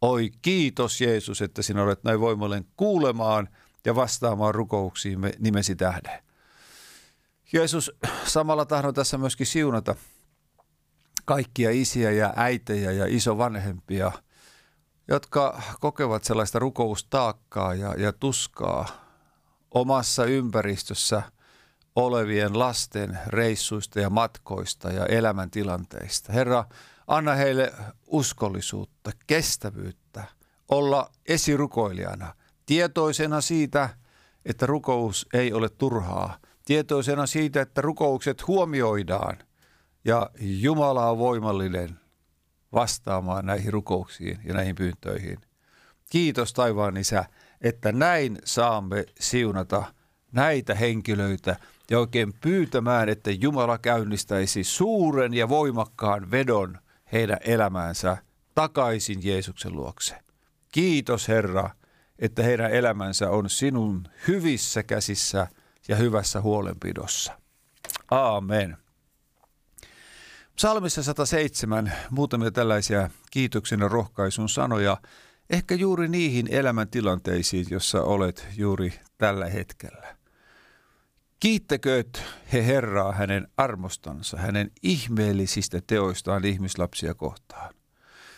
[0.00, 3.48] Oi kiitos Jeesus, että sinä olet näin voimallinen kuulemaan
[3.84, 6.22] ja vastaamaan rukouksiimme nimesi tähden.
[7.52, 7.92] Jeesus,
[8.26, 9.94] samalla tahdon tässä myöskin siunata
[11.24, 14.12] kaikkia isiä ja äitejä ja isovanhempia,
[15.08, 18.86] jotka kokevat sellaista rukoustaakkaa ja, ja tuskaa
[19.70, 21.22] omassa ympäristössä–
[22.00, 26.32] olevien lasten reissuista ja matkoista ja elämäntilanteista.
[26.32, 26.64] Herra,
[27.06, 27.72] anna heille
[28.06, 30.24] uskollisuutta, kestävyyttä,
[30.68, 32.34] olla esirukoilijana,
[32.66, 33.88] tietoisena siitä,
[34.44, 39.38] että rukous ei ole turhaa, tietoisena siitä, että rukoukset huomioidaan
[40.04, 42.00] ja Jumala on voimallinen
[42.72, 45.38] vastaamaan näihin rukouksiin ja näihin pyyntöihin.
[46.10, 47.24] Kiitos taivaan isä,
[47.60, 49.84] että näin saamme siunata
[50.32, 51.56] näitä henkilöitä,
[51.90, 56.78] ja oikein pyytämään, että Jumala käynnistäisi suuren ja voimakkaan vedon
[57.12, 58.16] heidän elämäänsä
[58.54, 60.14] takaisin Jeesuksen luokse.
[60.72, 61.70] Kiitos Herra,
[62.18, 65.46] että heidän elämänsä on sinun hyvissä käsissä
[65.88, 67.38] ja hyvässä huolenpidossa.
[68.10, 68.76] Aamen.
[70.56, 74.96] Psalmissa 107 muutamia tällaisia kiitoksen ja rohkaisun sanoja,
[75.50, 80.19] ehkä juuri niihin elämäntilanteisiin, jossa olet juuri tällä hetkellä.
[81.40, 82.22] Kiittäkööt
[82.52, 87.74] he Herraa hänen armostansa, hänen ihmeellisistä teoistaan ihmislapsia kohtaan.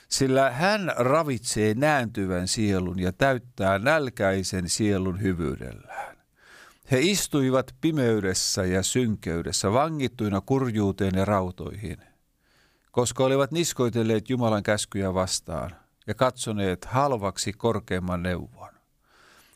[0.09, 6.17] Sillä hän ravitsee nääntyvän sielun ja täyttää nälkäisen sielun hyvyydellään.
[6.91, 11.99] He istuivat pimeydessä ja synkeydessä, vangittuina kurjuuteen ja rautoihin,
[12.91, 15.77] koska olivat niskoitelleet Jumalan käskyjä vastaan
[16.07, 18.73] ja katsoneet halvaksi korkeimman neuvon.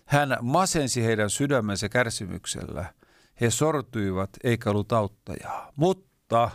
[0.04, 2.86] Hän masensi heidän sydämensä kärsimyksellä–
[3.40, 5.72] he sortuivat eikä ollut auttajaa.
[5.76, 6.50] Mutta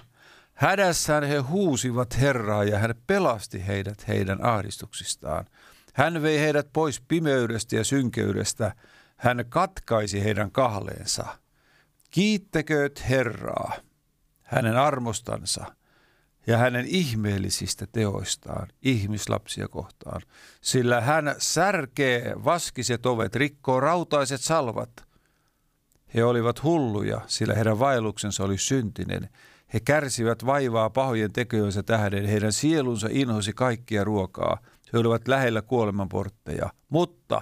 [0.53, 5.45] hädässään he huusivat Herraa ja hän pelasti heidät heidän ahdistuksistaan.
[5.93, 8.75] Hän vei heidät pois pimeydestä ja synkeydestä.
[9.17, 11.25] Hän katkaisi heidän kahleensa.
[12.11, 13.73] Kiittäkööt Herraa
[14.41, 15.65] hänen armostansa
[16.47, 20.21] ja hänen ihmeellisistä teoistaan ihmislapsia kohtaan,
[20.61, 25.11] sillä hän särkee vaskiset ovet, rikkoo rautaiset salvat.
[26.16, 29.30] He olivat hulluja, sillä heidän vaelluksensa oli syntinen.
[29.74, 34.57] He kärsivät vaivaa pahojen tekojensa tähden, heidän sielunsa inhosi kaikkia ruokaa.
[34.93, 37.41] He olivat lähellä kuolemanportteja, mutta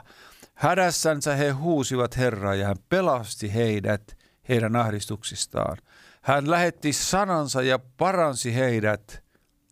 [0.54, 4.18] hädässänsä he huusivat Herraa ja hän pelasti heidät
[4.50, 5.78] heidän ahdistuksistaan.
[6.22, 9.24] Hän lähetti sanansa ja paransi heidät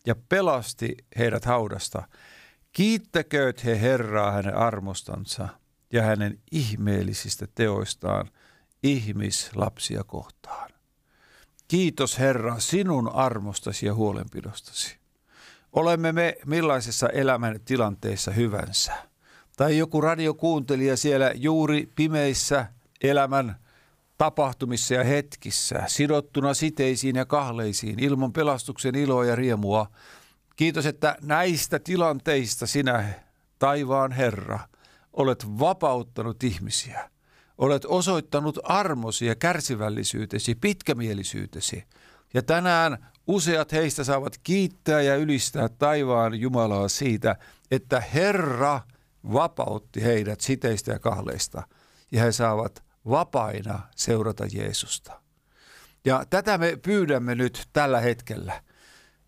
[0.06, 2.02] ja pelasti heidät haudasta.
[2.72, 5.48] Kiittäkööt he Herraa hänen armostansa
[5.92, 8.30] ja hänen ihmeellisistä teoistaan
[8.82, 10.70] ihmislapsia kohtaan.
[11.68, 14.96] Kiitos Herra sinun armostasi ja huolenpidostasi.
[15.72, 18.92] Olemme me millaisessa elämän tilanteessa hyvänsä.
[19.56, 22.66] Tai joku radiokuuntelija siellä juuri pimeissä
[23.02, 23.56] elämän
[24.18, 29.86] tapahtumissa ja hetkissä, sidottuna siteisiin ja kahleisiin, ilman pelastuksen iloa ja riemua.
[30.56, 33.12] Kiitos, että näistä tilanteista sinä,
[33.58, 34.58] taivaan Herra,
[35.12, 37.10] olet vapauttanut ihmisiä.
[37.58, 41.84] Olet osoittanut armosi ja kärsivällisyytesi, pitkämielisyytesi.
[42.34, 47.36] Ja tänään useat heistä saavat kiittää ja ylistää taivaan Jumalaa siitä,
[47.70, 48.80] että Herra
[49.32, 51.62] vapautti heidät siteistä ja kahleista.
[52.12, 55.20] Ja he saavat vapaina seurata Jeesusta.
[56.04, 58.62] Ja tätä me pyydämme nyt tällä hetkellä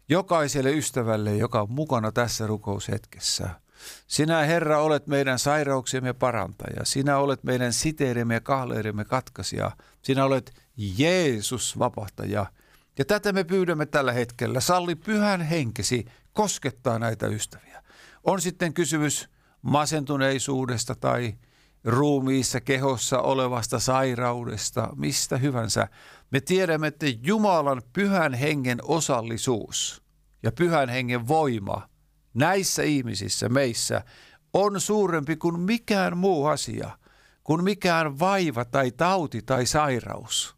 [0.08, 3.50] jokaiselle ystävälle, joka on mukana tässä rukoushetkessä.
[4.06, 6.84] Sinä, Herra, olet meidän sairauksiemme parantaja.
[6.84, 9.70] Sinä olet meidän siteidemme ja kahleidemme katkaisija.
[10.02, 12.46] Sinä olet Jeesus vapahtaja.
[12.98, 14.60] Ja tätä me pyydämme tällä hetkellä.
[14.60, 17.82] Salli pyhän henkesi koskettaa näitä ystäviä.
[18.24, 19.28] On sitten kysymys
[19.62, 21.34] masentuneisuudesta tai
[21.84, 25.88] ruumiissa, kehossa olevasta sairaudesta, mistä hyvänsä.
[26.30, 30.02] Me tiedämme, että Jumalan pyhän hengen osallisuus
[30.42, 31.88] ja pyhän hengen voima
[32.34, 34.02] näissä ihmisissä, meissä,
[34.52, 36.90] on suurempi kuin mikään muu asia,
[37.44, 40.56] kuin mikään vaiva tai tauti tai sairaus.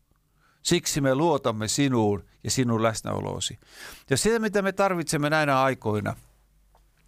[0.62, 3.59] Siksi me luotamme sinuun ja sinun läsnäoloosi.
[4.11, 6.16] Ja se, mitä me tarvitsemme näinä aikoina–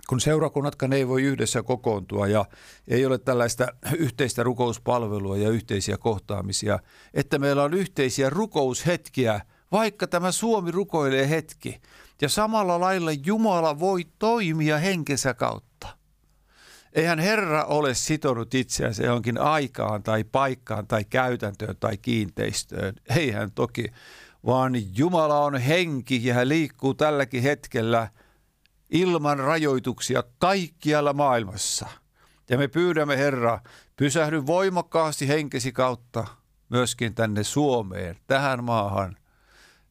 [0.09, 2.45] kun seurakunnatkaan ei voi yhdessä kokoontua ja
[2.89, 3.67] ei ole tällaista
[3.99, 6.79] yhteistä rukouspalvelua ja yhteisiä kohtaamisia,
[7.15, 9.41] että meillä on yhteisiä rukoushetkiä,
[9.73, 11.81] vaikka tämä Suomi rukoilee hetki.
[12.21, 15.89] Ja samalla lailla Jumala voi toimia henkensä kautta.
[16.93, 22.95] Eihän Herra ole sitonut itseänsä johonkin aikaan tai paikkaan tai käytäntöön tai kiinteistöön.
[23.17, 23.85] Eihän toki,
[24.47, 28.09] vaan Jumala on henki ja hän liikkuu tälläkin hetkellä–
[28.95, 31.87] ilman rajoituksia kaikkialla maailmassa.
[32.51, 33.61] Ja me pyydämme, Herra,
[33.97, 36.27] pysähdy voimakkaasti henkesi kautta
[36.69, 39.17] myöskin tänne Suomeen, tähän maahan.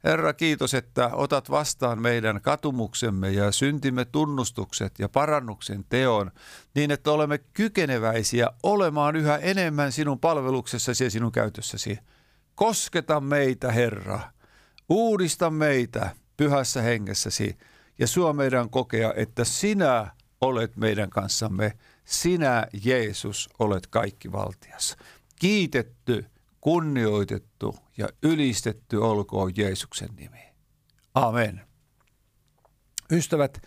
[0.04, 6.32] Herra, kiitos, että otat vastaan meidän katumuksemme ja syntimme tunnustukset ja parannuksen teon,
[6.76, 12.00] niin että olemme kykeneväisiä olemaan yhä enemmän sinun palveluksessasi ja sinun käytössäsi.
[12.56, 14.20] Kosketa meitä, Herra.
[14.90, 17.58] Uudista meitä pyhässä hengessäsi
[18.00, 20.08] ja suo meidän kokea, että sinä
[20.42, 21.74] olet meidän kanssamme,
[22.06, 24.98] sinä Jeesus olet kaikki valtias.
[25.40, 26.26] Kiitetty,
[26.64, 30.40] kunnioitettu ja ylistetty olkoon Jeesuksen nimi.
[31.14, 31.62] Amen.
[33.12, 33.62] Ystävät,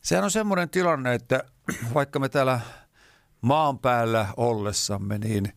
[0.00, 1.44] sehän on semmoinen tilanne, että
[1.94, 2.60] vaikka me täällä
[3.40, 5.52] maan päällä ollessamme, niin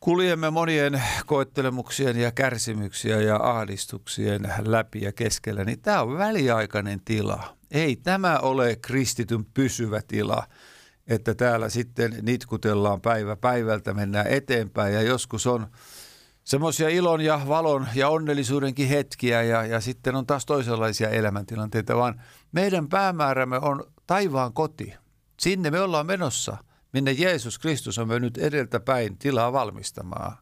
[0.00, 7.56] Kuljemme monien koettelemuksien ja kärsimyksiä ja ahdistuksien läpi ja keskellä, niin tämä on väliaikainen tila.
[7.70, 10.46] Ei tämä ole kristityn pysyvä tila,
[11.06, 15.66] että täällä sitten nitkutellaan päivä päivältä, mennään eteenpäin ja joskus on
[16.44, 22.22] semmoisia ilon ja valon ja onnellisuudenkin hetkiä ja, ja sitten on taas toisenlaisia elämäntilanteita, vaan
[22.52, 24.94] meidän päämäärämme on taivaan koti.
[25.40, 26.56] Sinne me ollaan menossa–
[26.92, 30.36] minne Jeesus Kristus on mennyt edeltäpäin tilaa valmistamaan.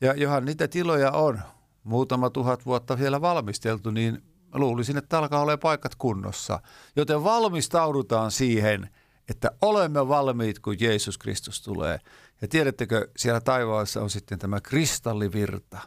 [0.00, 1.40] Ja johan niitä tiloja on
[1.84, 4.22] muutama tuhat vuotta vielä valmisteltu, niin
[4.54, 6.60] luulisin, että alkaa olla paikat kunnossa.
[6.96, 8.88] Joten valmistaudutaan siihen,
[9.32, 11.98] että olemme valmiit, kun Jeesus Kristus tulee.
[12.42, 15.78] Ja tiedättekö, siellä taivaassa on sitten tämä kristallivirta,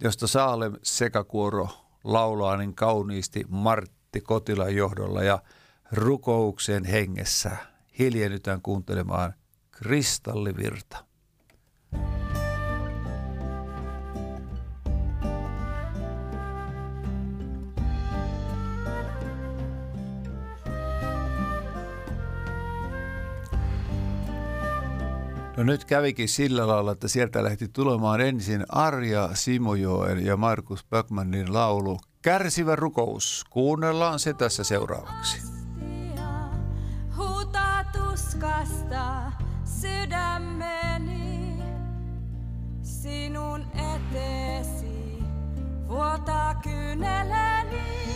[0.00, 1.68] josta Saalem sekakuoro
[2.04, 5.42] laulaa niin kauniisti Martti Kotilan johdolla ja
[5.92, 7.56] rukouksen hengessä
[7.98, 9.34] hiljennytään kuuntelemaan
[9.70, 11.07] kristallivirta.
[25.58, 31.52] No nyt kävikin sillä lailla, että sieltä lähti tulemaan ensin Arja Simojoen ja Markus Böckmanin
[31.52, 33.44] laulu Kärsivä rukous.
[33.50, 35.42] Kuunnellaan se tässä seuraavaksi.
[37.16, 39.32] Huutaa tuskasta
[39.64, 41.62] sydämeni
[42.82, 45.18] sinun eteesi.
[45.88, 48.07] Vuotaa kyyneleni,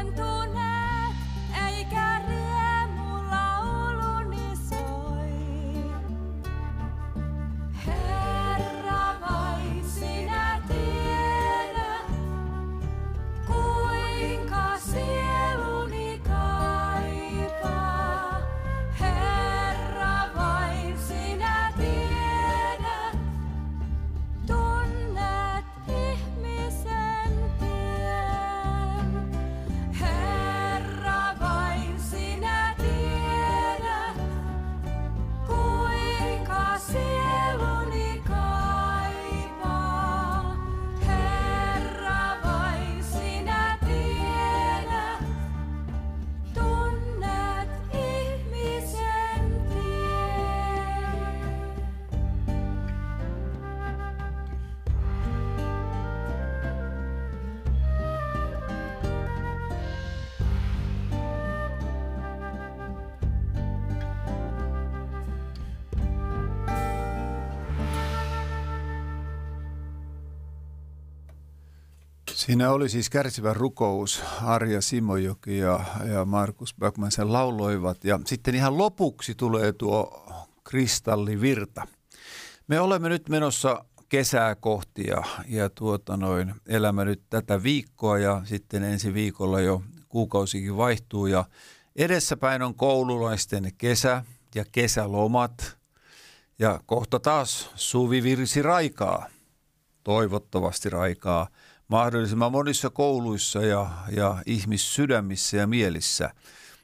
[0.00, 0.39] 很多。
[72.50, 74.22] Siinä oli siis kärsivä rukous.
[74.42, 75.80] Arja Simojoki ja,
[76.12, 78.04] ja Markus Böckman sen lauloivat.
[78.04, 80.26] Ja sitten ihan lopuksi tulee tuo
[80.64, 81.86] kristallivirta.
[82.66, 88.42] Me olemme nyt menossa kesää kohti ja, ja tuota noin, elämä nyt tätä viikkoa ja
[88.44, 91.44] sitten ensi viikolla jo kuukausikin vaihtuu ja
[91.96, 94.24] edessäpäin on koululaisten kesä
[94.54, 95.78] ja kesälomat
[96.58, 99.26] ja kohta taas suvivirsi raikaa,
[100.04, 101.48] toivottavasti raikaa
[101.90, 106.30] mahdollisimman monissa kouluissa ja, ja ihmissydämissä ja mielissä.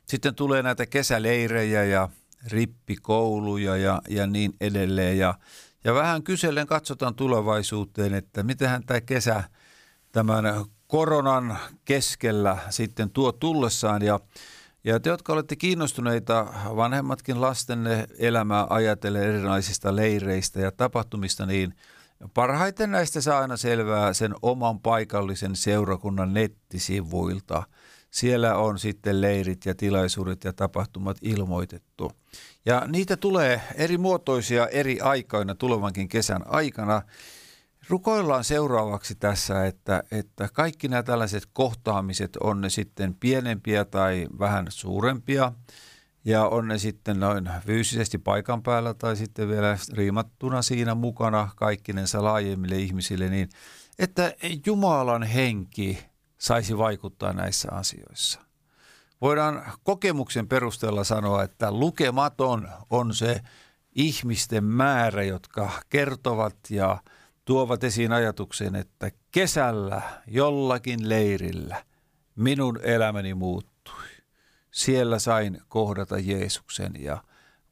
[0.06, 2.08] Sitten tulee näitä kesäleirejä ja
[2.46, 5.18] rippikouluja ja, ja niin edelleen.
[5.18, 5.34] Ja,
[5.84, 9.44] ja vähän kysellen katsotaan tulevaisuuteen, että mitenhän tämä kesä
[10.12, 10.44] tämän
[10.86, 14.02] koronan keskellä sitten tuo tullessaan.
[14.02, 14.20] Ja,
[14.84, 16.46] ja te, jotka olette kiinnostuneita
[16.76, 21.74] vanhemmatkin lastenne elämää ajatellen erilaisista leireistä ja tapahtumista, niin–
[22.34, 27.62] Parhaiten näistä saa aina selvää sen oman paikallisen seurakunnan nettisivuilta.
[28.10, 32.12] Siellä on sitten leirit ja tilaisuudet ja tapahtumat ilmoitettu.
[32.66, 37.02] Ja niitä tulee eri muotoisia eri aikoina tulevankin kesän aikana.
[37.88, 44.66] Rukoillaan seuraavaksi tässä, että, että kaikki nämä tällaiset kohtaamiset on ne sitten pienempiä tai vähän
[44.70, 45.52] suurempia–
[46.26, 52.24] ja on ne sitten noin fyysisesti paikan päällä tai sitten vielä riimattuna siinä mukana kaikkinensa
[52.24, 53.48] laajemmille ihmisille, niin
[53.98, 54.34] että
[54.66, 55.98] Jumalan henki
[56.38, 58.40] saisi vaikuttaa näissä asioissa.
[59.20, 63.40] Voidaan kokemuksen perusteella sanoa, että lukematon on se
[63.94, 66.98] ihmisten määrä, jotka kertovat ja
[67.44, 71.84] tuovat esiin ajatuksen, että kesällä jollakin leirillä
[72.36, 73.75] minun elämäni muuttuu
[74.76, 77.22] siellä sain kohdata Jeesuksen ja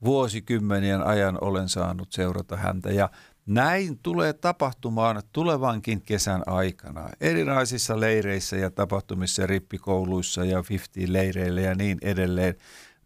[0.05, 2.91] vuosikymmenien ajan olen saanut seurata häntä.
[2.91, 3.11] Ja
[3.47, 11.75] näin tulee tapahtumaan tulevankin kesän aikana erilaisissa leireissä ja tapahtumissa rippikouluissa ja 50 leireillä ja
[11.75, 12.55] niin edelleen.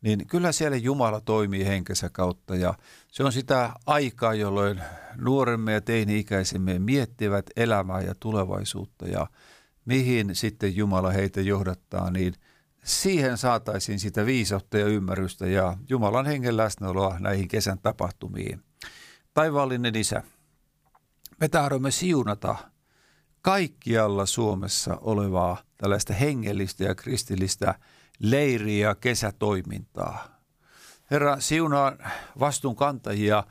[0.02, 2.74] Niin kyllä siellä Jumala toimii henkensä kautta ja
[3.12, 4.80] se on sitä aikaa, jolloin
[5.16, 9.26] nuoremme ja teini-ikäisemme miettivät elämää ja tulevaisuutta ja
[9.84, 12.34] mihin sitten Jumala heitä johdattaa, niin–
[12.88, 18.62] siihen saataisiin sitä viisautta ja ymmärrystä ja Jumalan hengen läsnäoloa näihin kesän tapahtumiin.
[19.34, 20.22] Taivaallinen Isä,
[21.40, 22.56] me tahdomme siunata
[23.42, 27.74] kaikkialla Suomessa olevaa tällaista hengellistä ja kristillistä
[28.18, 30.40] leiriä ja kesätoimintaa.
[31.10, 31.92] Herra, siunaa
[32.40, 33.44] vastuunkantajia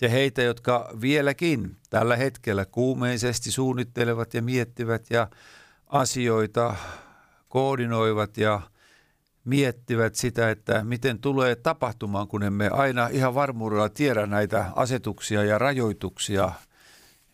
[0.00, 5.28] ja heitä, jotka vieläkin tällä hetkellä kuumeisesti suunnittelevat ja miettivät ja
[5.86, 6.76] asioita
[7.48, 8.60] koordinoivat ja
[9.44, 15.58] miettivät sitä, että miten tulee tapahtumaan, kun emme aina ihan varmuudella tiedä näitä asetuksia ja
[15.58, 16.52] rajoituksia,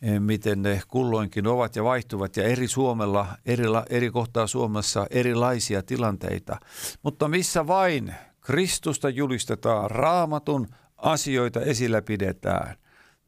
[0.02, 5.82] eh, miten ne kulloinkin ovat ja vaihtuvat ja eri Suomella, eri, eri kohtaa Suomessa erilaisia
[5.82, 6.60] tilanteita.
[7.02, 12.76] Mutta missä vain Kristusta julistetaan, raamatun asioita esillä pidetään,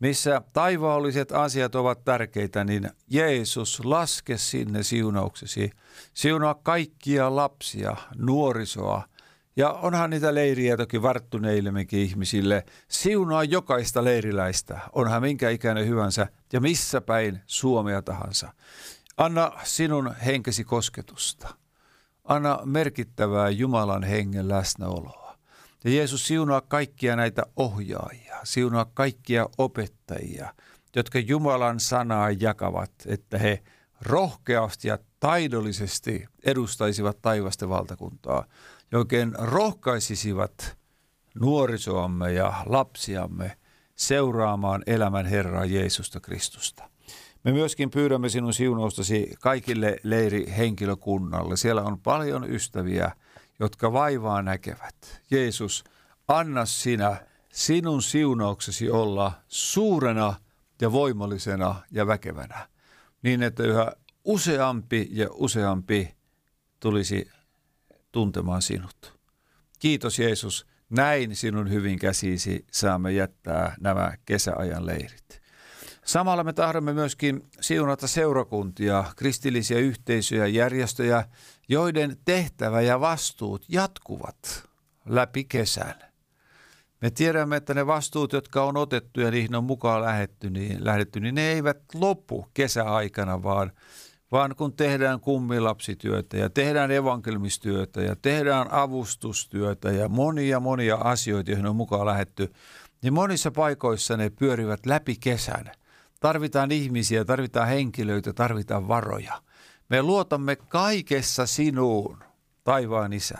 [0.00, 5.70] missä taivaalliset asiat ovat tärkeitä, niin Jeesus laske sinne siunauksesi.
[6.14, 9.02] Siunaa kaikkia lapsia, nuorisoa,
[9.56, 12.64] ja onhan niitä leiriä toki varttuneillemekin ihmisille.
[12.88, 18.52] Siunaa jokaista leiriläistä, onhan minkä ikäinen hyvänsä ja missä päin Suomea tahansa.
[19.16, 21.54] Anna sinun henkesi kosketusta.
[22.24, 25.36] Anna merkittävää Jumalan hengen läsnäoloa.
[25.84, 30.54] Ja Jeesus siunaa kaikkia näitä ohjaajia, siunaa kaikkia opettajia,
[30.96, 33.62] jotka Jumalan sanaa jakavat, että he
[34.00, 38.44] rohkeasti ja taidollisesti edustaisivat taivasten valtakuntaa
[38.92, 40.76] ja oikein rohkaisisivat
[41.40, 43.56] nuorisoamme ja lapsiamme
[43.96, 46.90] seuraamaan elämän Herraa Jeesusta Kristusta.
[47.44, 51.56] Me myöskin pyydämme sinun siunaustasi kaikille leirihenkilökunnalle.
[51.56, 53.12] Siellä on paljon ystäviä,
[53.60, 55.22] jotka vaivaa näkevät.
[55.30, 55.84] Jeesus,
[56.28, 57.16] anna sinä
[57.52, 60.34] sinun siunauksesi olla suurena
[60.80, 62.68] ja voimallisena ja väkevänä,
[63.22, 63.92] niin että yhä
[64.24, 66.14] useampi ja useampi
[66.80, 67.30] tulisi
[68.12, 69.18] tuntemaan sinut.
[69.78, 75.42] Kiitos Jeesus, näin sinun hyvin käsisi saamme jättää nämä kesäajan leirit.
[76.04, 81.24] Samalla me tahdomme myöskin siunata seurakuntia, kristillisiä yhteisöjä, järjestöjä,
[81.68, 84.68] joiden tehtävä ja vastuut jatkuvat
[85.06, 85.94] läpi kesän.
[87.00, 91.20] Me tiedämme, että ne vastuut, jotka on otettu ja niihin on mukaan lähetty, niin, lähdetty,
[91.20, 93.72] niin ne eivät loppu kesäaikana, vaan,
[94.32, 101.66] vaan kun tehdään kummilapsityötä ja tehdään evankelmistyötä ja tehdään avustustyötä ja monia monia asioita, joihin
[101.66, 102.52] on mukaan lähetty,
[103.02, 105.70] niin monissa paikoissa ne pyörivät läpi kesän–
[106.22, 109.42] Tarvitaan ihmisiä, tarvitaan henkilöitä, tarvitaan varoja.
[109.88, 112.18] Me luotamme kaikessa sinuun,
[112.64, 113.38] taivaan isä.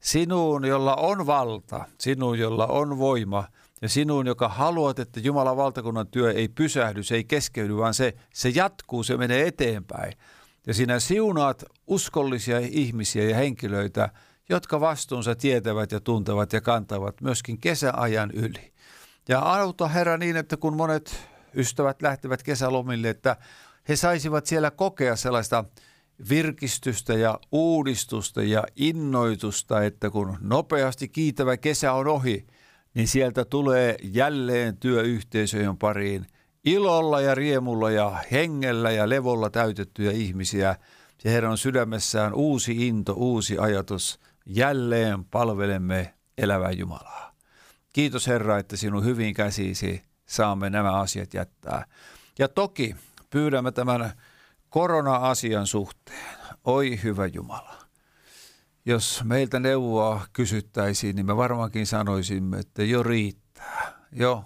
[0.00, 3.44] Sinuun, jolla on valta, sinuun, jolla on voima
[3.82, 8.14] ja sinuun, joka haluat, että Jumalan valtakunnan työ ei pysähdy, se ei keskeydy, vaan se,
[8.34, 10.12] se jatkuu, se menee eteenpäin.
[10.66, 14.08] Ja sinä siunaat uskollisia ihmisiä ja henkilöitä,
[14.48, 18.72] jotka vastuunsa tietävät ja tuntevat ja kantavat myöskin kesäajan yli.
[19.28, 23.36] Ja auta Herra niin, että kun monet ystävät lähtevät kesälomille, että
[23.88, 25.64] he saisivat siellä kokea sellaista
[26.28, 32.46] virkistystä ja uudistusta ja innoitusta, että kun nopeasti kiitävä kesä on ohi,
[32.98, 36.26] niin sieltä tulee jälleen työyhteisöjen pariin
[36.64, 40.76] ilolla ja riemulla ja hengellä ja levolla täytettyjä ihmisiä.
[41.24, 44.20] Ja heidän on sydämessään uusi into, uusi ajatus.
[44.46, 47.34] Jälleen palvelemme elävää Jumalaa.
[47.92, 51.84] Kiitos Herra, että sinun hyvin käsisi saamme nämä asiat jättää.
[52.38, 52.96] Ja toki
[53.30, 54.12] pyydämme tämän
[54.68, 56.36] korona-asian suhteen.
[56.64, 57.87] Oi hyvä Jumala.
[58.88, 63.92] Jos meiltä neuvoa kysyttäisiin, niin me varmaankin sanoisimme, että jo riittää.
[64.12, 64.44] Jo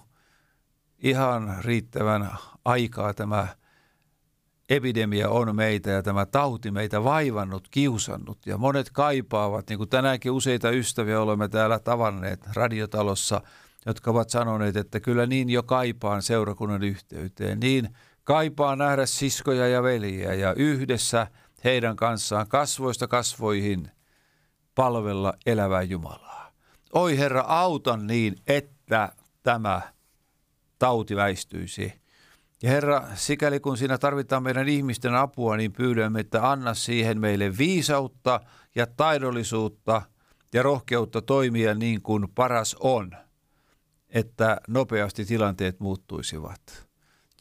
[1.03, 2.29] ihan riittävän
[2.65, 3.47] aikaa tämä
[4.69, 8.37] epidemia on meitä ja tämä tauti meitä vaivannut, kiusannut.
[8.45, 13.41] Ja monet kaipaavat, niin kuin tänäänkin useita ystäviä olemme täällä tavanneet radiotalossa–
[13.85, 17.59] jotka ovat sanoneet, että kyllä niin jo kaipaan seurakunnan yhteyteen.
[17.59, 17.89] Niin
[18.23, 21.27] kaipaa nähdä siskoja ja veljiä ja yhdessä
[21.63, 23.91] heidän kanssaan kasvoista kasvoihin
[24.75, 26.51] palvella elävää Jumalaa.
[26.93, 29.13] Oi Herra, auta niin, että
[29.43, 29.81] tämä
[30.79, 31.93] tauti väistyisi.
[32.63, 37.57] Ja Herra, sikäli kun siinä tarvitaan meidän ihmisten apua, niin pyydämme, että anna siihen meille
[37.57, 38.39] viisautta
[38.75, 40.01] ja taidollisuutta
[40.53, 43.11] ja rohkeutta toimia niin kuin paras on–
[44.13, 46.87] että nopeasti tilanteet muuttuisivat.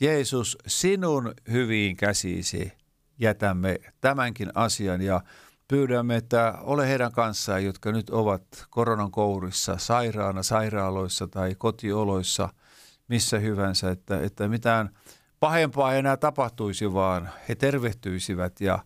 [0.01, 2.73] Jeesus, sinun hyviin käsisi
[3.19, 5.21] jätämme tämänkin asian ja
[5.73, 12.49] pyydämme, että ole heidän kanssaan, jotka nyt ovat koronan kourissa, sairaana, sairaaloissa tai kotioloissa,
[13.09, 14.91] missä hyvänsä, että, että mitään
[15.41, 18.79] pahempaa ei enää tapahtuisi, vaan he tervehtyisivät ja,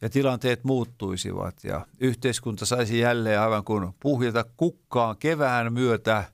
[0.00, 6.24] ja tilanteet muuttuisivat ja yhteiskunta saisi jälleen aivan kuin puhjata kukkaan kevään myötä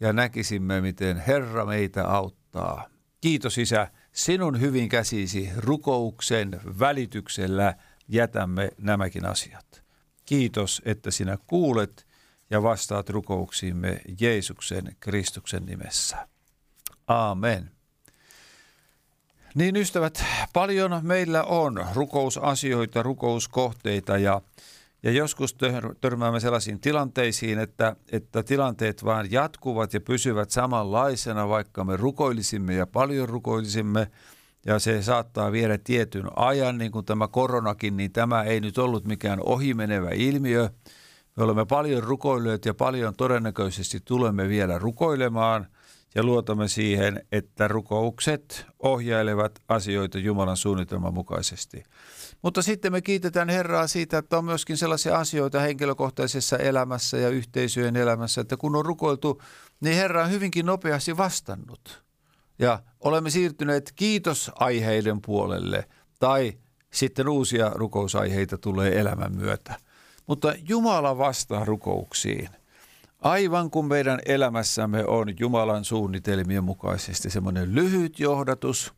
[0.00, 2.86] ja näkisimme, miten Herra meitä auttaa.
[3.20, 7.74] Kiitos Isä, sinun hyvin käsisi rukouksen välityksellä
[8.08, 9.84] jätämme nämäkin asiat.
[10.26, 12.06] Kiitos, että sinä kuulet
[12.50, 16.28] ja vastaat rukouksiimme Jeesuksen Kristuksen nimessä.
[17.06, 17.70] Amen.
[19.54, 24.42] Niin ystävät, paljon meillä on rukousasioita, rukouskohteita ja,
[25.02, 25.56] ja joskus
[26.00, 32.86] törmäämme sellaisiin tilanteisiin, että, että tilanteet vaan jatkuvat ja pysyvät samanlaisena, vaikka me rukoilisimme ja
[32.86, 34.10] paljon rukoilisimme
[34.66, 39.04] ja se saattaa viedä tietyn ajan, niin kuin tämä koronakin, niin tämä ei nyt ollut
[39.04, 40.68] mikään ohimenevä ilmiö.
[41.36, 45.66] Me olemme paljon rukoilleet ja paljon todennäköisesti tulemme vielä rukoilemaan–
[46.14, 51.84] ja luotamme siihen, että rukoukset ohjailevat asioita Jumalan suunnitelman mukaisesti.
[52.42, 57.96] Mutta sitten me kiitetään Herraa siitä, että on myöskin sellaisia asioita henkilökohtaisessa elämässä ja yhteisöjen
[57.96, 59.42] elämässä, että kun on rukoiltu,
[59.80, 62.03] niin Herra on hyvinkin nopeasti vastannut.
[62.58, 65.88] Ja olemme siirtyneet kiitosaiheiden puolelle
[66.18, 66.52] tai
[66.92, 69.74] sitten uusia rukousaiheita tulee elämän myötä.
[70.26, 72.48] Mutta Jumala vastaa rukouksiin–
[73.24, 78.94] Aivan kuin meidän elämässämme on Jumalan suunnitelmien mukaisesti semmoinen lyhyt johdatus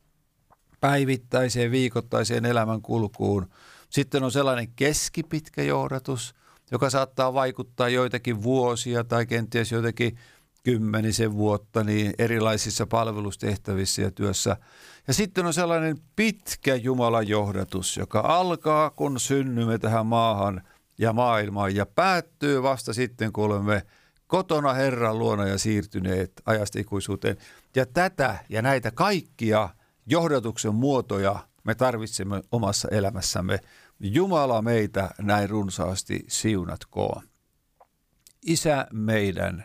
[0.81, 3.49] päivittäiseen, viikoittaiseen elämän kulkuun.
[3.91, 6.35] Sitten on sellainen keskipitkä johdatus,
[6.71, 10.19] joka saattaa vaikuttaa joitakin vuosia tai kenties joitakin
[10.67, 14.57] kymmenisen vuotta niin erilaisissa palvelustehtävissä ja työssä.
[15.07, 20.63] Ja sitten on sellainen pitkä Jumalan johdatus, joka alkaa, kun synnymme tähän maahan
[20.99, 23.83] ja maailmaan ja päättyy vasta sitten, kun olemme–
[24.27, 27.37] kotona Herran luona ja siirtyneet ajasta ikuisuuteen.
[27.77, 29.69] Ja tätä ja näitä kaikkia
[30.07, 33.61] johdatuksen muotoja me tarvitsemme omassa elämässämme.
[34.01, 37.23] Jumala meitä näin runsaasti siunatkoon.
[38.43, 39.65] Isä meidän,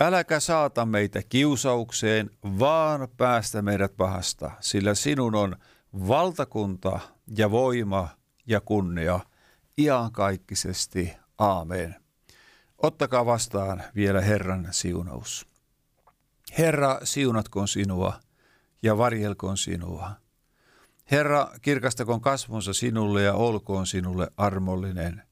[0.00, 5.56] Äläkä saata meitä kiusaukseen, vaan päästä meidät pahasta, sillä sinun on
[6.08, 7.00] valtakunta
[7.36, 8.08] ja voima
[8.46, 9.20] ja kunnia
[9.78, 11.12] iankaikkisesti.
[11.38, 11.94] Aamen.
[12.78, 15.46] Ottakaa vastaan vielä Herran siunaus.
[16.58, 18.20] Herra, siunatkoon sinua
[18.82, 20.10] ja varjelkoon sinua.
[21.10, 25.22] Herra, kirkastakoon kasvonsa sinulle ja olkoon sinulle armollinen.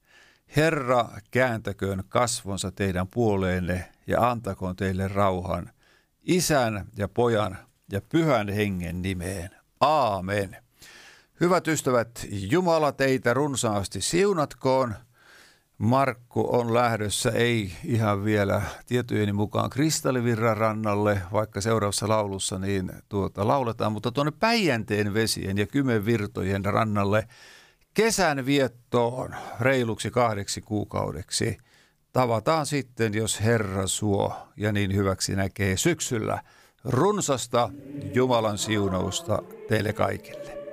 [0.56, 5.70] Herra, kääntäköön kasvonsa teidän puoleenne ja antakoon teille rauhan.
[6.22, 7.58] Isän ja pojan
[7.92, 9.50] ja pyhän hengen nimeen.
[9.80, 10.56] Aamen.
[11.40, 14.94] Hyvät ystävät, Jumala teitä runsaasti siunatkoon–
[15.78, 23.48] Markku on lähdössä, ei ihan vielä tietojeni mukaan Kristallivirran rannalle, vaikka seuraavassa laulussa niin tuota,
[23.48, 27.28] lauletaan, mutta tuonne Päijänteen vesien ja Kymenvirtojen rannalle
[27.94, 31.58] kesän viettoon reiluksi kahdeksi kuukaudeksi.
[32.12, 36.42] Tavataan sitten, jos Herra suo ja niin hyväksi näkee syksyllä.
[36.84, 37.70] Runsasta
[38.14, 40.63] Jumalan siunausta teille kaikille.